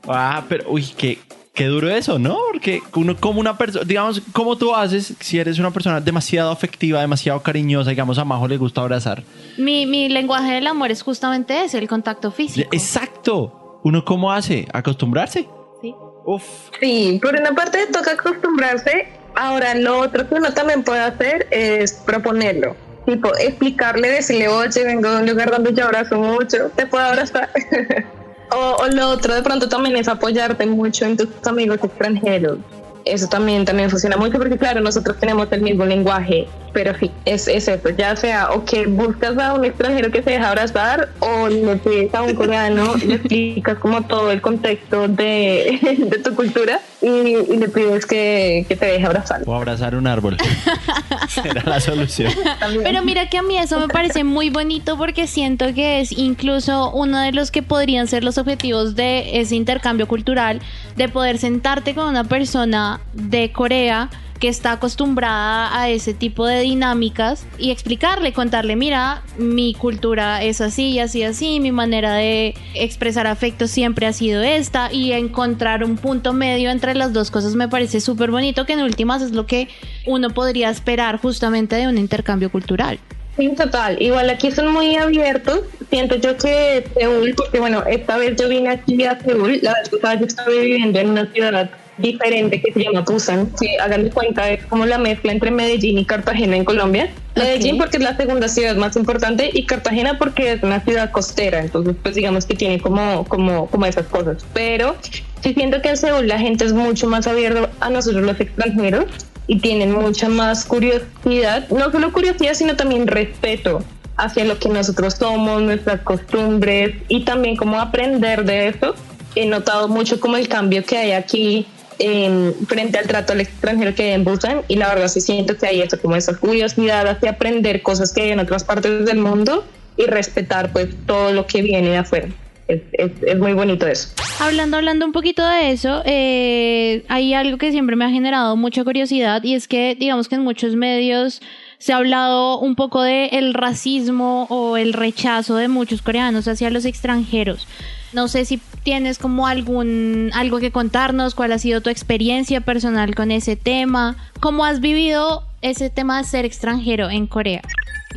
ah, 0.09 0.43
pero, 0.49 0.65
uy, 0.71 0.85
qué, 0.97 1.19
qué 1.55 1.67
duro 1.67 1.91
eso, 1.91 2.19
¿no? 2.19 2.39
Porque 2.51 2.83
uno 2.95 3.17
como 3.17 3.41
una 3.41 3.57
persona, 3.57 3.85
digamos, 3.85 4.23
¿cómo 4.33 4.57
tú 4.57 4.75
haces 4.75 5.15
si 5.21 5.39
eres 5.39 5.59
una 5.59 5.71
persona 5.71 6.01
demasiado 6.01 6.51
afectiva, 6.51 7.01
demasiado 7.01 7.41
cariñosa, 7.41 7.91
digamos, 7.91 8.19
a 8.19 8.25
Majo 8.25 8.49
le 8.49 8.57
gusta 8.57 8.81
abrazar? 8.81 9.23
Mi, 9.59 9.87
mi 9.87 10.09
lenguaje 10.09 10.53
del 10.53 10.67
amor 10.67 10.91
es 10.91 11.03
justamente 11.03 11.65
ese, 11.65 11.79
el 11.79 11.89
contacto 11.89 12.31
físico. 12.31 12.69
Exacto. 12.73 13.60
¿Uno 13.83 14.05
cómo 14.05 14.33
hace? 14.33 14.67
¿Acostumbrarse? 14.73 15.49
Sí. 15.81 15.95
Uf. 16.25 16.45
Sí, 16.81 17.19
por 17.23 17.35
una 17.35 17.53
parte 17.55 17.87
toca 17.87 18.13
acostumbrarse. 18.13 19.09
Ahora, 19.35 19.75
lo 19.75 19.99
otro 19.99 20.29
que 20.29 20.35
uno 20.35 20.53
también 20.53 20.83
puede 20.83 21.01
hacer 21.01 21.47
es 21.51 21.93
proponerlo. 21.93 22.77
Tipo, 23.07 23.35
explicarle, 23.39 24.11
decirle, 24.11 24.49
oye, 24.49 24.85
vengo 24.85 25.11
de 25.11 25.23
un 25.23 25.27
lugar 25.27 25.51
donde 25.51 25.73
yo 25.73 25.87
abrazo 25.87 26.19
mucho, 26.19 26.71
te 26.77 26.87
puedo 26.87 27.05
abrazar. 27.05 27.49
O, 28.53 28.85
lo 28.89 29.11
otro 29.11 29.33
de 29.33 29.43
pronto 29.43 29.69
también 29.69 29.95
es 29.97 30.09
apoyarte 30.09 30.67
mucho 30.67 31.05
en 31.05 31.17
tus 31.17 31.29
amigos 31.47 31.79
extranjeros. 31.83 32.59
Eso 33.05 33.29
también, 33.29 33.65
también 33.65 33.89
funciona 33.89 34.17
mucho 34.17 34.39
porque 34.39 34.59
claro, 34.59 34.81
nosotros 34.81 35.19
tenemos 35.19 35.47
el 35.53 35.63
mismo 35.63 35.85
lenguaje 35.85 36.49
pero 36.73 36.97
sí, 36.99 37.11
es, 37.25 37.49
es 37.49 37.69
eso, 37.69 37.91
ya 37.91 38.17
sea 38.17 38.51
o 38.51 38.65
que 38.65 38.87
buscas 38.87 39.37
a 39.39 39.55
un 39.55 39.65
extranjero 39.65 40.11
que 40.11 40.23
se 40.23 40.31
deja 40.31 40.49
abrazar 40.49 41.11
o 41.21 41.49
le 41.49 41.77
pides 41.77 42.15
a 42.15 42.23
un 42.23 42.35
coreano, 42.35 42.95
le 43.07 43.15
explicas 43.15 43.79
como 43.79 44.03
todo 44.03 44.31
el 44.31 44.41
contexto 44.41 45.09
de, 45.09 45.79
de 45.99 46.19
tu 46.19 46.35
cultura 46.35 46.81
y, 47.01 47.07
y 47.07 47.57
le 47.57 47.69
pides 47.69 48.07
que, 48.07 48.65
que 48.69 48.77
te 48.77 48.87
deje 48.87 49.07
abrazar. 49.07 49.43
O 49.47 49.55
abrazar 49.55 49.95
un 49.95 50.07
árbol. 50.07 50.37
Será 51.29 51.63
la 51.65 51.81
solución. 51.81 52.33
También. 52.59 52.83
Pero 52.83 53.03
mira 53.03 53.29
que 53.29 53.39
a 53.39 53.43
mí 53.43 53.57
eso 53.57 53.79
me 53.81 53.89
parece 53.89 54.25
muy 54.25 54.51
bonito 54.51 54.97
porque 54.97 55.27
siento 55.27 55.73
que 55.75 56.01
es 56.01 56.13
incluso 56.13 56.91
uno 56.93 57.21
de 57.21 57.33
los 57.33 57.51
que 57.51 57.63
podrían 57.63 58.07
ser 58.07 58.25
los 58.25 58.39
objetivos 58.39 58.95
de 58.95 59.41
ese 59.41 59.57
intercambio 59.57 60.07
cultural, 60.07 60.61
de 60.97 61.09
poder 61.09 61.39
sentarte 61.39 61.95
con 61.95 62.09
una 62.09 62.25
persona 62.25 63.01
de 63.15 63.53
Corea 63.53 64.11
que 64.41 64.49
está 64.49 64.73
acostumbrada 64.73 65.79
a 65.79 65.91
ese 65.91 66.15
tipo 66.15 66.47
de 66.47 66.61
dinámicas 66.63 67.47
y 67.59 67.71
explicarle, 67.71 68.33
contarle, 68.33 68.75
mira, 68.75 69.23
mi 69.37 69.75
cultura 69.75 70.43
es 70.43 70.61
así 70.63 70.89
y 70.89 70.99
así, 70.99 71.23
así, 71.23 71.61
mi 71.61 71.73
manera 71.73 72.15
de 72.15 72.55
expresar 72.75 73.27
afecto 73.27 73.69
siempre 73.69 74.07
ha 74.07 74.13
sido 74.13 74.43
esta 74.43 74.91
y 74.93 75.13
encontrar 75.13 75.85
un 75.85 75.97
punto 75.97 76.33
medio 76.33 76.71
entre 76.71 76.95
las 76.95 77.13
dos 77.13 77.31
cosas 77.31 77.55
me 77.55 77.69
parece 77.69 78.01
súper 78.01 78.31
bonito, 78.31 78.65
que 78.65 78.73
en 78.73 78.81
últimas 78.81 79.21
es 79.21 79.33
lo 79.33 79.47
que 79.47 79.69
uno 80.07 80.31
podría 80.31 80.71
esperar 80.71 81.21
justamente 81.21 81.77
de 81.77 81.87
un 81.87 81.99
intercambio 81.99 82.51
cultural. 82.51 82.99
Sí, 83.37 83.49
total. 83.57 84.01
Igual 84.03 84.29
aquí 84.29 84.51
son 84.51 84.73
muy 84.73 84.97
abiertos. 84.97 85.61
Siento 85.89 86.17
yo 86.17 86.37
que 86.37 86.85
Seúl, 86.95 87.35
porque 87.35 87.61
bueno, 87.61 87.83
esta 87.87 88.17
vez 88.19 88.37
yo 88.39 88.49
vine 88.49 88.71
aquí 88.71 89.05
a 89.05 89.19
Seúl, 89.21 89.61
la 89.63 89.75
pasada 89.91 90.21
yo 90.21 90.27
estaba 90.27 90.51
viviendo 90.51 90.99
en 90.99 91.11
una 91.11 91.27
ciudad 91.27 91.71
diferente 92.01 92.61
que 92.61 92.73
se 92.73 92.85
llama 92.85 93.03
Busan, 93.03 93.51
que 93.61 93.79
hagan 93.79 94.05
de 94.05 94.11
cuenta 94.11 94.51
es 94.51 94.65
como 94.67 94.87
la 94.87 94.99
mezcla 94.99 95.33
entre 95.33 95.51
Medellín 95.51 95.99
y 95.99 96.05
Cartagena 96.05 96.57
en 96.57 96.65
Colombia. 96.65 97.11
Medellín 97.37 97.79
porque 97.79 97.99
es 97.99 98.03
la 98.03 98.17
segunda 98.17 98.49
ciudad 98.49 98.77
más 98.77 98.97
importante 98.97 99.51
y 99.53 99.65
Cartagena 99.65 100.19
porque 100.19 100.53
es 100.53 100.63
una 100.63 100.81
ciudad 100.81 101.11
costera, 101.11 101.61
entonces 101.61 101.95
pues 102.03 102.15
digamos 102.15 102.45
que 102.45 102.55
tiene 102.55 102.81
como, 102.81 103.25
como, 103.25 103.67
como 103.69 103.87
esas 103.87 104.07
cosas. 104.07 104.45
Pero 104.53 104.97
sí 105.43 105.55
siento 105.55 105.81
que 105.81 105.91
en 105.91 105.97
Seúl 105.97 106.29
la 106.29 106.39
gente 106.39 106.65
es 106.65 106.73
mucho 106.73 107.07
más 107.07 107.27
abierta 107.27 107.71
a 107.81 107.91
nosotros 107.91 108.23
los 108.25 108.41
extranjeros 108.41 109.07
y 109.47 109.59
tienen 109.59 109.93
mucha 109.93 110.29
más 110.29 110.65
curiosidad, 110.65 111.69
no 111.71 111.91
solo 111.91 112.13
curiosidad, 112.13 112.55
sino 112.55 112.77
también 112.77 113.07
respeto 113.07 113.83
hacia 114.17 114.45
lo 114.45 114.59
que 114.59 114.69
nosotros 114.69 115.15
somos, 115.15 115.63
nuestras 115.63 116.03
costumbres 116.03 116.95
y 117.09 117.25
también 117.25 117.57
como 117.57 117.81
aprender 117.81 118.45
de 118.45 118.69
eso. 118.69 118.95
He 119.35 119.47
notado 119.47 119.89
mucho 119.89 120.21
como 120.21 120.37
el 120.37 120.49
cambio 120.49 120.85
que 120.85 120.99
hay 120.99 121.13
aquí 121.13 121.67
eh, 122.01 122.55
frente 122.67 122.99
al 122.99 123.07
trato 123.07 123.35
al 123.35 123.43
extranjero 123.43 123.95
que 123.95 124.15
en 124.15 124.25
Busan 124.25 124.63
y 124.69 124.77
la 124.77 124.89
verdad 124.89 125.09
sí 125.09 125.21
siento 125.21 125.57
que 125.57 125.67
hay 125.67 125.83
eso, 125.83 126.01
como 126.01 126.17
esa 126.17 126.35
curiosidad 126.37 127.07
hacia 127.07 127.31
aprender 127.31 127.83
cosas 127.83 128.13
que 128.13 128.23
hay 128.23 128.31
en 128.31 128.41
otras 128.41 128.65
partes 128.65 129.05
del 129.05 129.19
mundo 129.19 129.65
y 129.99 130.07
respetar 130.07 130.73
pues 130.73 130.89
todo 131.07 131.33
lo 131.33 131.47
que 131.47 131.61
viene 131.61 131.91
de 131.91 131.99
afuera. 131.99 132.29
Es, 132.69 132.81
es, 132.93 133.11
es 133.23 133.39
muy 133.39 133.53
bonito 133.53 133.87
eso. 133.87 134.09
Hablando, 134.39 134.79
hablando 134.79 135.05
un 135.05 135.13
poquito 135.13 135.47
de 135.47 135.73
eso, 135.73 136.03
eh, 136.07 137.05
hay 137.09 137.35
algo 137.35 137.59
que 137.59 137.71
siempre 137.71 137.97
me 137.97 138.07
ha 138.07 138.11
generado 138.11 138.57
mucha 138.57 138.83
curiosidad 138.83 139.43
y 139.43 139.55
es 139.55 139.69
que 139.69 139.95
digamos 139.95 140.29
que 140.29 140.37
en 140.37 140.43
muchos 140.43 140.77
medios 140.77 141.43
se 141.77 141.93
ha 141.93 141.97
hablado 141.97 142.59
un 142.61 142.77
poco 142.77 143.03
de 143.03 143.27
el 143.27 143.53
racismo 143.53 144.47
o 144.49 144.79
el 144.79 144.95
rechazo 144.95 145.57
de 145.57 145.69
muchos 145.69 146.01
coreanos 146.01 146.49
hacia 146.49 146.71
los 146.71 146.87
extranjeros. 146.87 147.67
No 148.13 148.29
sé 148.29 148.45
si 148.45 148.61
tienes 148.83 149.19
como 149.19 149.47
algún 149.47 150.31
algo 150.35 150.59
que 150.59 150.73
contarnos, 150.73 151.35
cuál 151.35 151.53
ha 151.53 151.59
sido 151.59 151.81
tu 151.81 151.91
experiencia 151.91 152.61
personal 152.61 153.15
con 153.15 153.31
ese 153.31 153.57
tema, 153.57 154.17
cómo 154.41 154.65
has 154.65 154.81
vivido 154.81 155.45
ese 155.63 155.91
tema 155.91 156.19
de 156.19 156.25
ser 156.25 156.45
extranjero 156.45 157.11
en 157.11 157.27
Corea. 157.27 157.63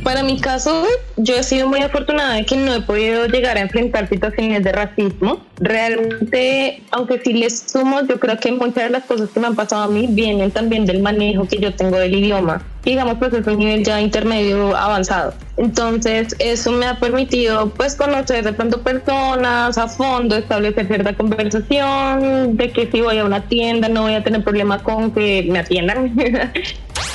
Para 0.02 0.24
mi 0.24 0.40
caso, 0.40 0.84
yo 1.16 1.36
he 1.36 1.42
sido 1.44 1.68
muy 1.68 1.80
afortunada 1.80 2.34
de 2.34 2.44
que 2.44 2.56
no 2.56 2.74
he 2.74 2.80
podido 2.80 3.26
llegar 3.26 3.56
a 3.56 3.60
enfrentar 3.60 4.08
situaciones 4.08 4.64
de 4.64 4.72
racismo. 4.72 5.40
Realmente, 5.60 6.82
aunque 6.90 7.20
sí 7.20 7.32
les 7.32 7.60
sumo, 7.70 8.00
yo 8.00 8.18
creo 8.18 8.36
que 8.38 8.50
muchas 8.50 8.84
de 8.84 8.90
las 8.90 9.04
cosas 9.04 9.30
que 9.30 9.38
me 9.38 9.46
han 9.46 9.54
pasado 9.54 9.84
a 9.84 9.88
mí 9.88 10.08
vienen 10.10 10.50
también 10.50 10.84
del 10.84 11.00
manejo 11.00 11.46
que 11.46 11.58
yo 11.58 11.72
tengo 11.72 11.96
del 11.96 12.12
idioma. 12.12 12.60
Digamos, 12.84 13.16
pues 13.18 13.32
es 13.32 13.46
un 13.46 13.58
nivel 13.58 13.82
ya 13.82 14.00
intermedio 14.00 14.76
avanzado. 14.76 15.32
Entonces, 15.56 16.36
eso 16.38 16.72
me 16.72 16.86
ha 16.86 16.98
permitido, 16.98 17.70
pues, 17.70 17.94
conocer 17.94 18.44
de 18.44 18.52
pronto 18.52 18.82
personas 18.82 19.78
a 19.78 19.88
fondo, 19.88 20.36
establecer 20.36 20.86
cierta 20.86 21.14
conversación, 21.14 22.56
de 22.56 22.70
que 22.72 22.90
si 22.90 23.00
voy 23.00 23.18
a 23.18 23.24
una 23.24 23.48
tienda 23.48 23.88
no 23.88 24.02
voy 24.02 24.14
a 24.14 24.22
tener 24.22 24.44
problema 24.44 24.82
con 24.82 25.12
que 25.12 25.46
me 25.48 25.60
atiendan. 25.60 26.14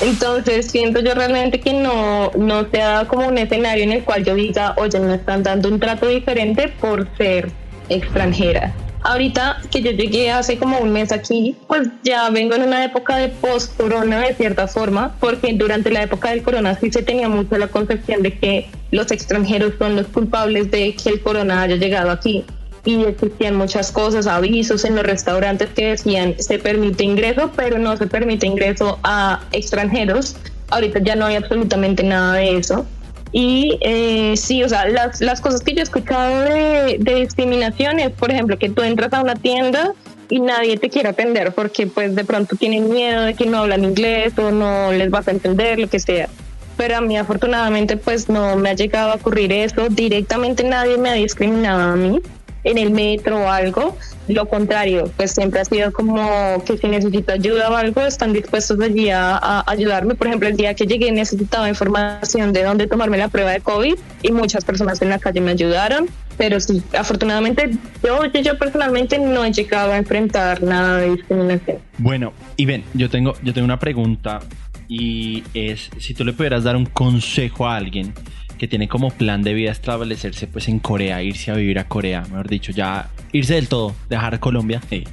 Entonces 0.02 0.72
siento 0.72 1.02
yo 1.02 1.14
realmente 1.14 1.60
que 1.60 1.74
no, 1.74 2.32
no 2.38 2.70
se 2.72 2.82
ha 2.82 2.88
dado 2.88 3.08
como 3.08 3.28
un 3.28 3.38
escenario 3.38 3.84
en 3.84 3.92
el 3.92 4.04
cual 4.04 4.24
yo 4.24 4.34
diga, 4.34 4.74
oye, 4.78 5.00
me 5.00 5.16
están 5.16 5.44
dando 5.44 5.68
un 5.70 5.80
trato 5.80 6.08
diferente 6.08 6.70
por 6.80 7.08
ser 7.18 7.52
extranjera. 7.90 8.74
Ahorita 9.02 9.62
que 9.72 9.82
yo 9.82 9.92
llegué 9.92 10.30
hace 10.30 10.58
como 10.58 10.80
un 10.80 10.92
mes 10.92 11.12
aquí, 11.12 11.56
pues 11.68 11.88
ya 12.04 12.30
vengo 12.30 12.56
en 12.56 12.64
una 12.64 12.84
época 12.84 13.16
de 13.18 13.30
post-corona 13.30 14.20
de 14.20 14.36
cierta 14.36 14.68
forma, 14.68 15.16
porque 15.20 15.54
durante 15.54 15.90
la 15.90 16.04
época 16.04 16.32
del 16.32 16.44
corona 16.44 16.78
sí 16.80 16.92
se 16.92 17.02
tenía 17.02 17.30
mucho 17.30 17.58
la 17.58 17.68
concepción 17.68 18.22
de 18.24 18.38
que 18.38 18.70
los 18.92 19.12
extranjeros 19.12 19.74
son 19.80 19.96
los 19.96 20.08
culpables 20.08 20.70
de 20.72 20.96
que 20.96 21.10
el 21.10 21.22
corona 21.22 21.62
haya 21.62 21.78
llegado 21.78 22.12
aquí 22.12 22.46
y 22.86 23.04
existían 23.04 23.56
muchas 23.56 23.92
cosas, 23.92 24.28
avisos 24.28 24.86
en 24.86 24.96
los 24.96 25.06
restaurantes 25.06 25.70
que 25.70 25.88
decían 25.88 26.36
se 26.40 26.60
permite 26.60 27.04
ingreso, 27.04 27.52
pero 27.56 27.78
no 27.78 27.96
se 27.98 28.08
permite 28.08 28.48
ingreso 28.48 29.00
a 29.04 29.42
extranjeros. 29.52 30.36
Ahorita 30.70 31.00
ya 31.00 31.16
no 31.16 31.26
hay 31.26 31.36
absolutamente 31.36 32.04
nada 32.04 32.34
de 32.34 32.58
eso. 32.58 32.86
Y 33.32 33.78
eh, 33.82 34.36
sí, 34.36 34.64
o 34.64 34.70
sea, 34.70 34.88
las, 34.88 35.22
las 35.22 35.42
cosas 35.42 35.62
que 35.62 35.74
yo 35.74 35.80
he 35.80 35.84
escuchado 35.84 36.42
de, 36.42 36.98
de 37.00 37.16
discriminación 37.16 38.00
es, 38.00 38.12
por 38.12 38.32
ejemplo, 38.32 38.58
que 38.58 38.70
tú 38.70 38.82
entras 38.82 39.14
a 39.14 39.22
una 39.22 39.36
tienda 39.36 39.94
y 40.30 40.40
nadie 40.40 40.78
te 40.78 40.90
quiere 40.90 41.10
atender 41.10 41.54
porque 41.54 41.88
pues 41.88 42.16
de 42.16 42.24
pronto 42.24 42.56
tienen 42.56 42.90
miedo 42.90 43.24
de 43.24 43.34
que 43.34 43.46
no 43.46 43.60
hablan 43.60 43.84
inglés 43.84 44.38
o 44.38 44.52
no 44.52 44.92
les 44.92 45.10
vas 45.10 45.28
a 45.28 45.32
entender, 45.32 45.80
lo 45.80 45.88
que 45.88 46.00
sea. 46.00 46.30
Pero 46.78 46.98
a 46.98 47.02
mí 47.02 47.18
afortunadamente 47.18 47.98
pues 47.98 48.30
no 48.30 48.56
me 48.56 48.70
ha 48.70 48.74
llegado 48.74 49.12
a 49.12 49.16
ocurrir 49.16 49.52
eso. 49.52 49.90
Directamente 49.90 50.64
nadie 50.64 50.98
me 50.98 51.10
ha 51.10 51.14
discriminado 51.14 51.82
a 51.82 51.96
mí 51.96 52.22
en 52.64 52.78
el 52.78 52.92
metro 52.92 53.40
o 53.40 53.48
algo. 53.50 53.98
Lo 54.28 54.48
contrario, 54.48 55.12
pues 55.18 55.32
siempre 55.32 55.60
ha 55.60 55.66
sido 55.66 55.92
como 55.92 56.64
que 56.66 56.78
si 56.78 56.88
necesito 56.88 57.32
ayuda 57.34 57.70
o 57.70 57.76
algo, 57.76 58.02
están 58.02 58.34
dispuestos 58.34 58.80
allí 58.80 59.10
a, 59.10 59.38
a, 59.38 59.64
ayudarme. 59.68 60.16
Por 60.16 60.28
ejemplo, 60.28 60.48
el 60.48 60.58
día 60.58 60.74
que 60.74 60.86
llegué 60.86 61.12
necesitaba 61.12 61.68
información 61.68 62.54
de 62.54 62.64
dónde 62.64 62.88
tomarme 62.88 63.18
la 63.18 63.28
prueba 63.28 63.52
de 63.52 63.62
COVID 63.62 63.96
y 64.22 64.32
muchas 64.32 64.64
personas 64.66 65.02
en 65.02 65.10
la 65.10 65.20
calle 65.20 65.42
me 65.42 65.52
ayudaron. 65.52 66.08
Pero 66.38 66.60
sí, 66.60 66.82
afortunadamente 66.98 67.72
yo, 68.02 68.26
yo, 68.26 68.42
yo 68.42 68.58
personalmente 68.58 69.20
no 69.20 69.44
he 69.44 69.52
llegado 69.52 69.92
a 69.92 69.98
enfrentar 69.98 70.64
nada 70.64 71.00
de 71.00 71.12
discriminación. 71.12 71.78
Bueno, 71.98 72.32
y 72.56 72.66
ven, 72.66 72.86
yo 72.94 73.10
tengo, 73.10 73.34
yo 73.44 73.54
tengo 73.54 73.66
una 73.66 73.80
pregunta 73.80 74.40
y 74.88 75.44
es 75.54 75.90
si 75.98 76.14
tú 76.14 76.24
le 76.24 76.34
pudieras 76.34 76.64
dar 76.64 76.76
un 76.76 76.86
consejo 76.86 77.68
a 77.68 77.76
alguien 77.76 78.14
que 78.60 78.68
tiene 78.68 78.88
como 78.88 79.10
plan 79.10 79.42
de 79.42 79.54
vida 79.54 79.72
establecerse 79.72 80.46
pues 80.46 80.68
en 80.68 80.80
Corea, 80.80 81.24
irse 81.24 81.50
a 81.50 81.56
vivir 81.56 81.80
a 81.80 81.88
Corea, 81.88 82.22
mejor 82.30 82.50
dicho, 82.50 82.72
ya 82.72 83.10
irse 83.32 83.56
del 83.56 83.70
todo, 83.70 83.96
dejar 84.10 84.40
Colombia. 84.40 84.82
Sí. 84.90 85.06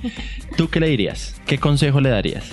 ¿Tú 0.56 0.68
qué 0.68 0.80
le 0.80 0.88
dirías? 0.88 1.40
¿Qué 1.46 1.58
consejo 1.58 2.00
le 2.00 2.10
darías? 2.10 2.44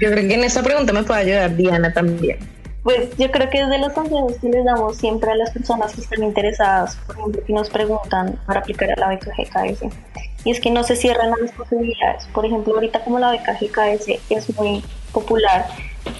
Yo 0.00 0.10
creo 0.10 0.26
que 0.26 0.34
en 0.34 0.42
esa 0.42 0.62
pregunta 0.62 0.92
me 0.92 1.02
puede 1.04 1.20
ayudar 1.20 1.54
Diana 1.54 1.92
también. 1.92 2.38
Pues 2.82 3.16
yo 3.16 3.30
creo 3.30 3.48
que 3.48 3.60
es 3.60 3.68
de 3.68 3.78
los 3.78 3.92
consejos 3.92 4.34
que 4.40 4.48
les 4.48 4.64
damos 4.64 4.96
siempre 4.96 5.30
a 5.30 5.36
las 5.36 5.50
personas 5.50 5.94
que 5.94 6.00
están 6.00 6.24
interesadas, 6.24 6.96
por 7.06 7.16
ejemplo, 7.16 7.44
que 7.44 7.52
nos 7.52 7.70
preguntan 7.70 8.40
para 8.46 8.60
aplicar 8.60 8.90
a 8.90 8.96
la 8.96 9.08
beca 9.08 9.30
GKS. 9.36 9.84
Y 10.44 10.50
es 10.50 10.60
que 10.60 10.70
no 10.70 10.82
se 10.82 10.96
cierran 10.96 11.30
las 11.40 11.52
posibilidades. 11.52 12.26
Por 12.32 12.44
ejemplo, 12.44 12.74
ahorita 12.74 13.04
como 13.04 13.20
la 13.20 13.30
beca 13.30 13.52
GKS 13.52 14.18
es 14.30 14.56
muy 14.56 14.82
popular 15.12 15.66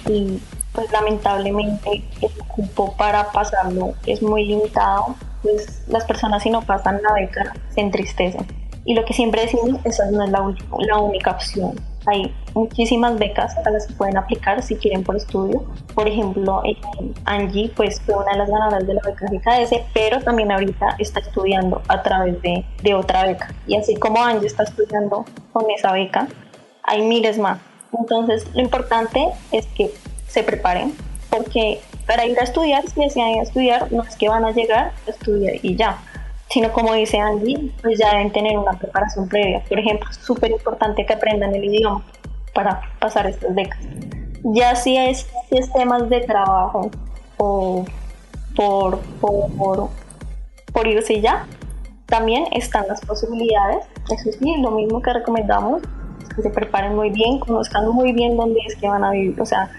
y 0.07 0.39
pues 0.73 0.91
lamentablemente 0.91 2.03
el 2.21 2.31
cupo 2.47 2.95
para 2.97 3.31
pasarlo 3.31 3.93
es 4.05 4.21
muy 4.21 4.45
limitado, 4.45 5.15
pues 5.41 5.83
las 5.87 6.03
personas 6.05 6.43
si 6.43 6.49
no 6.49 6.61
pasan 6.61 7.01
la 7.01 7.13
beca 7.13 7.53
se 7.69 7.81
entristecen. 7.81 8.45
Y 8.85 8.95
lo 8.95 9.05
que 9.05 9.13
siempre 9.13 9.41
decimos, 9.41 9.79
esa 9.85 10.09
no 10.11 10.23
es 10.23 10.29
la, 10.29 10.53
la 10.79 10.97
única 10.97 11.31
opción. 11.31 11.79
Hay 12.05 12.35
muchísimas 12.53 13.17
becas 13.17 13.55
a 13.65 13.69
las 13.69 13.87
que 13.87 13.93
pueden 13.93 14.17
aplicar 14.17 14.61
si 14.61 14.75
quieren 14.75 15.03
por 15.03 15.15
estudio. 15.15 15.63
Por 15.95 16.07
ejemplo, 16.07 16.61
Angie 17.23 17.71
pues, 17.75 18.01
fue 18.01 18.15
una 18.15 18.33
de 18.33 18.37
las 18.39 18.49
ganadoras 18.49 18.85
de 18.85 18.93
la 18.93 19.01
beca 19.05 19.25
GKS, 19.27 19.85
pero 19.93 20.19
también 20.19 20.51
ahorita 20.51 20.97
está 20.99 21.21
estudiando 21.21 21.81
a 21.87 22.03
través 22.03 22.41
de, 22.41 22.65
de 22.81 22.93
otra 22.93 23.23
beca. 23.23 23.53
Y 23.67 23.77
así 23.77 23.95
como 23.95 24.21
Angie 24.21 24.47
está 24.47 24.63
estudiando 24.63 25.23
con 25.53 25.69
esa 25.71 25.93
beca, 25.93 26.27
hay 26.83 27.03
miles 27.03 27.37
más. 27.37 27.59
Entonces, 27.97 28.53
lo 28.53 28.61
importante 28.61 29.29
es 29.51 29.65
que 29.67 29.93
se 30.33 30.43
preparen, 30.43 30.93
porque 31.29 31.79
para 32.07 32.25
ir 32.25 32.39
a 32.39 32.43
estudiar, 32.43 32.83
si 32.89 33.01
desean 33.01 33.29
ir 33.29 33.39
a 33.39 33.43
estudiar, 33.43 33.91
no 33.91 34.01
es 34.01 34.15
que 34.15 34.29
van 34.29 34.43
a 34.43 34.51
llegar 34.51 34.91
a 35.07 35.09
estudiar 35.09 35.55
y 35.61 35.75
ya, 35.75 35.99
sino 36.49 36.71
como 36.73 36.93
dice 36.93 37.19
Andy, 37.19 37.71
pues 37.81 37.99
ya 37.99 38.09
deben 38.11 38.31
tener 38.31 38.57
una 38.57 38.73
preparación 38.73 39.29
previa. 39.29 39.61
Por 39.69 39.79
ejemplo, 39.79 40.09
es 40.09 40.17
súper 40.17 40.51
importante 40.51 41.05
que 41.05 41.13
aprendan 41.13 41.53
el 41.53 41.63
idioma 41.63 42.03
para 42.53 42.81
pasar 42.99 43.27
estas 43.27 43.53
becas. 43.53 43.79
Ya 44.43 44.75
si 44.75 44.97
es, 44.97 45.27
si 45.49 45.57
es 45.57 45.71
temas 45.71 46.09
de 46.09 46.21
trabajo 46.21 46.89
o 47.37 47.85
por, 48.55 48.99
por, 49.21 49.51
por, 49.55 49.89
por 50.73 50.87
irse 50.87 51.21
ya, 51.21 51.45
también 52.07 52.45
están 52.51 52.87
las 52.87 53.01
posibilidades. 53.01 53.85
Eso 54.11 54.31
sí, 54.37 54.57
lo 54.61 54.71
mismo 54.71 55.01
que 55.01 55.13
recomendamos, 55.13 55.81
que 56.35 56.41
se 56.41 56.49
preparen 56.49 56.95
muy 56.95 57.11
bien, 57.11 57.39
conozcan 57.39 57.87
muy 57.89 58.11
bien 58.13 58.35
dónde 58.35 58.59
es 58.67 58.75
que 58.75 58.87
van 58.87 59.03
a 59.03 59.11
vivir. 59.11 59.39
O 59.39 59.45
sea, 59.45 59.71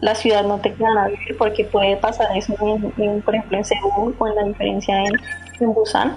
la 0.00 0.14
ciudad 0.14 0.44
no 0.44 0.58
te 0.58 0.72
quedan 0.72 0.96
a 0.98 1.08
vivir 1.08 1.36
porque 1.38 1.64
puede 1.64 1.96
pasar 1.96 2.36
eso, 2.36 2.54
en, 2.60 2.92
en, 2.96 3.22
por 3.22 3.34
ejemplo, 3.34 3.58
en 3.58 3.64
Seúl 3.64 4.16
o 4.18 4.26
en 4.26 4.34
la 4.34 4.44
diferencia 4.44 4.96
en, 4.98 5.12
en 5.60 5.74
Busan. 5.74 6.16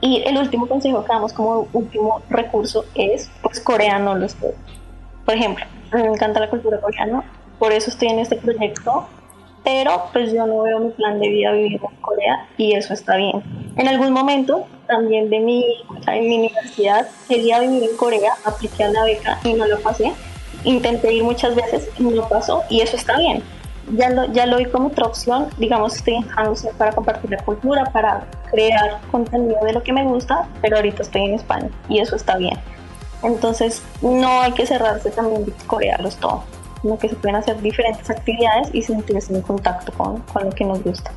Y 0.00 0.22
el 0.26 0.38
último 0.38 0.66
consejo 0.66 1.04
que 1.04 1.12
damos 1.12 1.32
como 1.32 1.68
último 1.72 2.22
recurso 2.30 2.86
es, 2.94 3.30
pues, 3.42 3.60
coreano 3.60 4.14
los 4.14 4.34
Por 4.34 5.34
ejemplo, 5.34 5.64
a 5.92 5.96
mí 5.96 6.02
me 6.04 6.14
encanta 6.14 6.40
la 6.40 6.48
cultura 6.48 6.80
coreana, 6.80 7.22
por 7.58 7.72
eso 7.72 7.90
estoy 7.90 8.08
en 8.08 8.20
este 8.20 8.36
proyecto, 8.36 9.06
pero 9.62 10.04
pues 10.12 10.32
yo 10.32 10.46
no 10.46 10.62
veo 10.62 10.80
mi 10.80 10.90
plan 10.92 11.20
de 11.20 11.28
vida 11.28 11.52
vivir 11.52 11.80
en 11.82 11.96
Corea 12.00 12.48
y 12.56 12.72
eso 12.72 12.94
está 12.94 13.16
bien. 13.16 13.42
En 13.76 13.86
algún 13.88 14.12
momento 14.12 14.66
también 14.86 15.28
de 15.28 15.40
mi, 15.40 15.64
en 16.06 16.28
mi 16.28 16.38
universidad 16.38 17.06
quería 17.28 17.60
vivir 17.60 17.82
en 17.90 17.96
Corea, 17.96 18.32
apliqué 18.44 18.84
a 18.84 18.88
la 18.88 19.04
beca 19.04 19.38
y 19.44 19.52
no 19.52 19.66
lo 19.66 19.78
pasé. 19.80 20.12
Intenté 20.64 21.12
ir 21.12 21.24
muchas 21.24 21.54
veces 21.54 21.88
y 21.98 22.04
no 22.04 22.28
pasó 22.28 22.62
y 22.68 22.80
eso 22.80 22.96
está 22.96 23.18
bien. 23.18 23.42
Ya 23.92 24.10
lo, 24.10 24.32
ya 24.32 24.46
lo 24.46 24.58
vi 24.58 24.66
como 24.66 24.88
otra 24.88 25.06
opción, 25.06 25.48
digamos 25.58 25.96
estoy 25.96 26.14
en 26.14 26.26
Hansen 26.36 26.70
para 26.76 26.92
compartir 26.92 27.30
la 27.30 27.38
cultura, 27.44 27.84
para 27.92 28.24
crear 28.50 29.00
contenido 29.10 29.58
de 29.64 29.72
lo 29.72 29.82
que 29.82 29.92
me 29.92 30.04
gusta, 30.04 30.46
pero 30.60 30.76
ahorita 30.76 31.02
estoy 31.02 31.22
en 31.22 31.34
España 31.34 31.68
y 31.88 31.98
eso 31.98 32.14
está 32.14 32.36
bien. 32.36 32.56
Entonces 33.22 33.82
no 34.02 34.42
hay 34.42 34.52
que 34.52 34.66
cerrarse 34.66 35.10
también 35.10 35.44
de 35.44 35.52
corearlos 35.66 36.16
todo 36.16 36.44
sino 36.82 36.98
que 36.98 37.08
se 37.08 37.16
pueden 37.16 37.36
hacer 37.36 37.60
diferentes 37.60 38.08
actividades 38.10 38.68
y 38.72 38.82
sentirse 38.82 39.34
en 39.34 39.42
contacto 39.42 39.92
con, 39.92 40.20
con 40.22 40.44
lo 40.44 40.50
que 40.50 40.64
nos 40.64 40.82
gusta. 40.82 41.12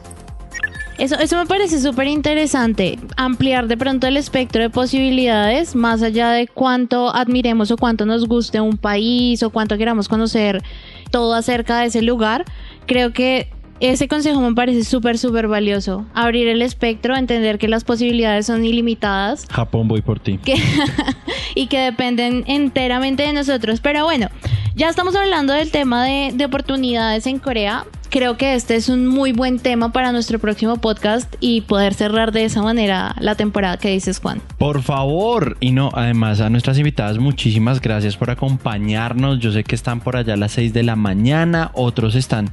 Eso, 0.97 1.15
eso 1.19 1.37
me 1.37 1.45
parece 1.45 1.79
súper 1.81 2.07
interesante, 2.07 2.99
ampliar 3.17 3.67
de 3.67 3.77
pronto 3.77 4.07
el 4.07 4.15
espectro 4.15 4.61
de 4.61 4.69
posibilidades, 4.69 5.75
más 5.75 6.01
allá 6.01 6.29
de 6.31 6.47
cuánto 6.47 7.13
admiremos 7.13 7.71
o 7.71 7.77
cuánto 7.77 8.05
nos 8.05 8.27
guste 8.27 8.61
un 8.61 8.77
país 8.77 9.41
o 9.43 9.49
cuánto 9.49 9.77
queramos 9.77 10.07
conocer 10.07 10.61
todo 11.11 11.33
acerca 11.33 11.79
de 11.79 11.87
ese 11.87 12.01
lugar. 12.01 12.45
Creo 12.85 13.11
que 13.11 13.49
ese 13.79 14.07
consejo 14.07 14.39
me 14.39 14.53
parece 14.53 14.83
súper, 14.83 15.17
súper 15.17 15.47
valioso. 15.47 16.05
Abrir 16.13 16.47
el 16.47 16.61
espectro, 16.61 17.15
entender 17.17 17.57
que 17.57 17.67
las 17.67 17.83
posibilidades 17.83 18.45
son 18.45 18.63
ilimitadas. 18.63 19.45
Japón, 19.49 19.87
voy 19.87 20.01
por 20.01 20.19
ti. 20.19 20.39
Que 20.45 20.55
y 21.55 21.67
que 21.67 21.79
dependen 21.79 22.43
enteramente 22.47 23.23
de 23.23 23.33
nosotros. 23.33 23.81
Pero 23.81 24.05
bueno, 24.05 24.29
ya 24.75 24.89
estamos 24.89 25.15
hablando 25.15 25.53
del 25.53 25.71
tema 25.71 26.05
de, 26.05 26.31
de, 26.33 26.45
oportunidades 26.45 27.27
en 27.27 27.39
Corea. 27.39 27.85
Creo 28.13 28.37
que 28.37 28.53
este 28.53 28.75
es 28.75 28.89
un 28.89 29.07
muy 29.07 29.31
buen 29.31 29.57
tema 29.57 29.91
para 29.91 30.11
nuestro 30.11 30.37
próximo 30.37 30.77
podcast 30.77 31.33
y 31.39 31.61
poder 31.61 31.95
cerrar 31.95 32.31
de 32.31 32.45
esa 32.45 32.61
manera 32.61 33.15
la 33.19 33.33
temporada 33.33 33.77
que 33.77 33.89
dices, 33.89 34.19
Juan. 34.19 34.39
Por 34.59 34.83
favor. 34.83 35.57
Y 35.59 35.71
no, 35.71 35.89
además 35.91 36.39
a 36.39 36.51
nuestras 36.51 36.77
invitadas, 36.77 37.17
muchísimas 37.17 37.81
gracias 37.81 38.15
por 38.15 38.29
acompañarnos. 38.29 39.39
Yo 39.39 39.51
sé 39.51 39.63
que 39.63 39.73
están 39.73 39.99
por 39.99 40.15
allá 40.15 40.35
a 40.35 40.37
las 40.37 40.51
6 40.51 40.73
de 40.73 40.83
la 40.83 40.95
mañana, 40.95 41.71
otros 41.73 42.13
están 42.13 42.51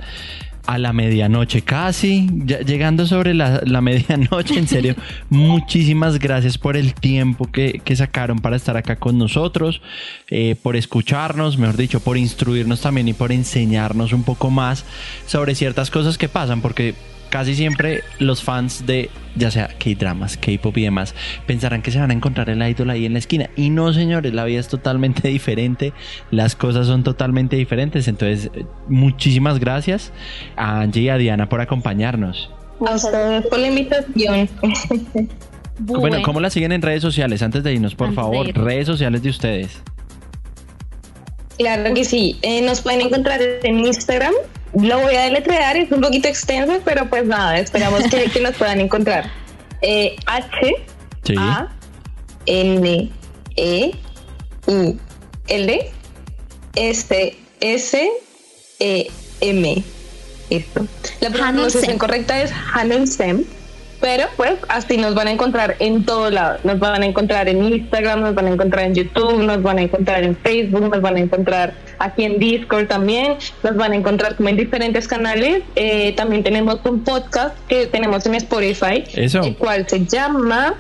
a 0.67 0.79
la 0.79 0.93
medianoche 0.93 1.63
casi, 1.63 2.29
llegando 2.67 3.07
sobre 3.07 3.35
la, 3.35 3.61
la, 3.65 3.81
medianoche, 3.91 4.59
en 4.59 4.69
serio, 4.69 4.95
muchísimas 5.29 6.19
gracias 6.19 6.59
por 6.59 6.77
el 6.77 6.95
tiempo 6.95 7.47
que, 7.51 7.81
que 7.85 7.97
sacaron 7.97 8.39
para 8.39 8.57
estar 8.57 8.77
acá 8.77 8.97
con 8.97 9.19
nosotros, 9.19 9.81
eh, 10.29 10.57
por 10.63 10.77
escucharnos, 10.77 11.59
mejor 11.59 11.77
dicho, 11.77 12.01
por 12.01 12.17
instruirnos 12.17 12.81
también 12.81 13.09
y 13.09 13.13
por 13.13 13.33
enseñarnos 13.33 14.13
un 14.13 14.23
poco 14.23 14.51
más 14.51 14.85
sobre 15.27 15.55
ciertas 15.55 15.91
cosas 15.91 16.19
que 16.19 16.29
pasan, 16.29 16.61
porque 16.61 16.95
casi 17.31 17.55
siempre 17.55 18.03
los 18.19 18.43
fans 18.43 18.85
de 18.87 19.09
ya 19.37 19.51
sea 19.51 19.69
K-dramas, 19.69 20.37
K-pop 20.37 20.77
y 20.77 20.83
demás 20.83 21.15
pensarán 21.47 21.83
que 21.83 21.91
se 21.91 22.01
van 22.01 22.11
a 22.11 22.15
encontrar 22.15 22.51
el 22.51 22.63
idol 22.63 22.91
ahí 22.91 23.07
en 23.07 23.13
la 23.13 23.21
esquina. 23.21 23.49
Y 23.57 23.71
no, 23.71 23.93
señores, 23.93 24.35
la 24.35 24.45
vida 24.45 24.61
es 24.61 24.69
totalmente 24.69 25.29
diferente, 25.29 25.93
las 26.31 26.57
cosas 26.57 26.87
son 26.87 27.05
totalmente 27.05 27.57
diferentes. 27.57 28.09
Entonces, 28.09 28.51
muchísimas 28.89 29.59
gracias 29.59 30.13
a 30.57 30.81
Angie 30.81 31.03
y 31.03 31.09
a 31.09 31.17
Diana 31.17 31.49
por 31.49 31.61
acompañarnos. 31.61 32.51
A 32.87 32.95
ustedes 32.95 33.47
por 33.47 33.59
la 33.59 33.69
invitación. 33.69 34.49
Bueno, 35.83 36.01
bueno, 36.01 36.23
¿cómo 36.23 36.41
la 36.41 36.51
siguen 36.51 36.73
en 36.73 36.83
redes 36.83 37.01
sociales? 37.01 37.41
Antes 37.41 37.63
de 37.63 37.73
irnos, 37.73 37.95
por 37.95 38.09
Antes 38.09 38.17
favor, 38.17 38.47
redes 38.55 38.85
sociales 38.85 39.23
de 39.23 39.31
ustedes. 39.31 39.81
Claro 41.57 41.95
que 41.95 42.05
sí. 42.05 42.37
Eh, 42.43 42.61
nos 42.61 42.83
pueden 42.83 43.01
encontrar 43.01 43.41
en 43.63 43.79
Instagram 43.79 44.35
lo 44.75 45.01
voy 45.01 45.15
a 45.17 45.23
deletrear, 45.23 45.77
es 45.77 45.91
un 45.91 46.01
poquito 46.01 46.29
extenso, 46.29 46.81
pero 46.85 47.09
pues 47.09 47.25
nada, 47.27 47.59
esperamos 47.59 48.03
que, 48.05 48.31
que 48.31 48.41
nos 48.41 48.55
puedan 48.57 48.81
encontrar. 48.81 49.31
Eh, 49.83 50.17
H 50.27 50.51
sí. 51.25 51.35
A 51.39 51.69
N 52.47 53.11
E 53.57 53.93
U 54.67 54.97
L 55.49 55.91
S 56.77 57.37
S 57.61 58.11
E 58.79 59.11
M. 59.41 59.85
Esto. 60.51 60.87
La 61.21 61.31
pronunciación 61.31 61.99
correcta 61.99 62.43
es 62.43 62.51
Hanelsem. 62.75 63.45
Pero 64.01 64.25
pues 64.37 64.55
así 64.69 64.97
nos 64.97 65.15
van 65.15 65.29
a 65.29 65.31
encontrar 65.33 65.77
en 65.79 66.05
todo 66.05 66.31
lado. 66.31 66.59
Nos 66.65 66.79
van 66.79 67.03
a 67.03 67.07
encontrar 67.07 67.49
en 67.49 67.63
Instagram, 67.65 68.21
nos 68.23 68.35
van 68.35 68.47
a 68.47 68.51
encontrar 68.51 68.85
en 68.87 68.95
YouTube, 68.95 69.43
nos 69.43 69.63
van 69.63 69.79
a 69.79 69.83
encontrar 69.83 70.25
en 70.25 70.37
Facebook, 70.37 70.89
nos 70.89 71.01
van 71.03 71.17
a 71.17 71.21
encontrar 71.21 71.75
aquí 71.99 72.25
en 72.25 72.39
Discord 72.39 72.87
también, 72.87 73.37
nos 73.63 73.77
van 73.77 73.93
a 73.93 73.97
encontrar 73.97 74.37
como 74.37 74.49
en 74.49 74.57
diferentes 74.57 75.07
canales. 75.07 75.63
Eh, 75.77 76.15
también 76.17 76.43
tenemos 76.43 76.81
un 76.85 77.05
podcast 77.05 77.55
que 77.69 77.87
tenemos 77.87 78.25
en 78.27 78.37
Spotify, 78.37 79.05
Eso. 79.15 79.43
el 79.43 79.57
cual 79.57 79.87
se 79.87 80.07
llama 80.07 80.75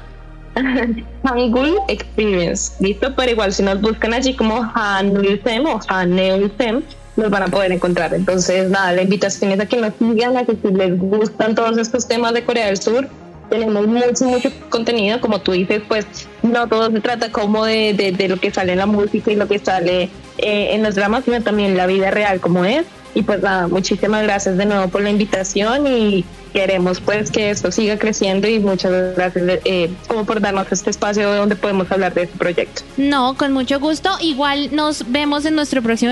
Hangul 1.24 1.76
Experience. 1.88 2.72
¿Listo? 2.80 3.14
Pero 3.14 3.32
igual 3.32 3.52
si 3.52 3.62
nos 3.62 3.80
buscan 3.80 4.14
allí 4.14 4.34
como 4.34 4.70
Hanulsem 4.74 5.66
o 5.66 5.78
Hanulsem, 5.88 6.82
nos 7.16 7.30
van 7.30 7.44
a 7.44 7.46
poder 7.48 7.72
encontrar. 7.72 8.14
Entonces, 8.14 8.70
nada, 8.70 8.92
la 8.92 9.02
invitación 9.02 9.52
es 9.52 9.60
a 9.60 9.66
que 9.66 9.76
nos 9.76 9.94
sigan, 9.98 10.36
a 10.36 10.44
que 10.44 10.56
si 10.56 10.72
les 10.72 10.98
gustan 10.98 11.54
todos 11.54 11.76
estos 11.78 12.06
temas 12.06 12.32
de 12.34 12.44
Corea 12.44 12.66
del 12.66 12.80
Sur, 12.80 13.08
tenemos 13.50 13.86
mucho, 13.86 14.24
mucho 14.26 14.50
contenido, 14.68 15.20
como 15.20 15.40
tú 15.40 15.52
dices, 15.52 15.82
pues 15.88 16.06
no 16.42 16.68
todo 16.68 16.90
se 16.90 17.00
trata 17.00 17.32
como 17.32 17.64
de, 17.64 17.92
de, 17.94 18.12
de 18.12 18.28
lo 18.28 18.36
que 18.38 18.52
sale 18.52 18.72
en 18.72 18.78
la 18.78 18.86
música 18.86 19.32
y 19.32 19.36
lo 19.36 19.48
que 19.48 19.58
sale 19.58 20.08
eh, 20.38 20.74
en 20.74 20.82
los 20.82 20.94
dramas, 20.94 21.24
sino 21.24 21.42
también 21.42 21.76
la 21.76 21.86
vida 21.86 22.10
real 22.10 22.40
como 22.40 22.64
es. 22.64 22.84
Y 23.14 23.22
pues 23.22 23.42
nada, 23.42 23.66
muchísimas 23.68 24.22
gracias 24.22 24.56
de 24.56 24.66
nuevo 24.66 24.88
por 24.88 25.02
la 25.02 25.10
invitación 25.10 25.86
y 25.86 26.24
queremos 26.52 27.00
pues 27.00 27.30
que 27.30 27.50
esto 27.50 27.70
siga 27.70 27.98
creciendo 27.98 28.48
y 28.48 28.58
muchas 28.58 29.14
gracias 29.16 29.60
eh, 29.64 29.90
como 30.08 30.24
por 30.24 30.40
darnos 30.40 30.70
este 30.70 30.90
espacio 30.90 31.32
donde 31.34 31.56
podemos 31.56 31.90
hablar 31.90 32.14
de 32.14 32.24
este 32.24 32.36
proyecto. 32.36 32.82
No, 32.96 33.36
con 33.36 33.52
mucho 33.52 33.80
gusto. 33.80 34.10
Igual 34.20 34.74
nos 34.74 35.10
vemos 35.10 35.44
en 35.44 35.54
nuestro 35.54 35.82
próximo 35.82 36.10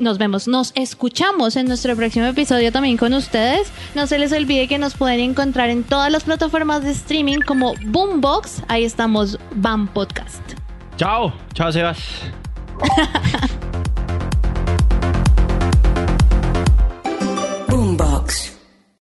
nos 0.00 0.18
vemos, 0.18 0.48
nos 0.48 0.72
escuchamos 0.74 1.56
en 1.56 1.66
nuestro 1.66 1.96
próximo 1.96 2.26
episodio 2.26 2.72
también 2.72 2.96
con 2.96 3.12
ustedes. 3.14 3.70
No 3.94 4.06
se 4.06 4.18
les 4.18 4.32
olvide 4.32 4.68
que 4.68 4.78
nos 4.78 4.94
pueden 4.94 5.20
encontrar 5.20 5.70
en 5.70 5.84
todas 5.84 6.10
las 6.10 6.24
plataformas 6.24 6.82
de 6.82 6.90
streaming 6.90 7.40
como 7.40 7.74
Boombox. 7.86 8.62
Ahí 8.68 8.84
estamos, 8.84 9.38
BAM 9.54 9.88
Podcast. 9.88 10.42
Chao, 10.96 11.32
chao 11.54 11.72
Sebas. 11.72 11.98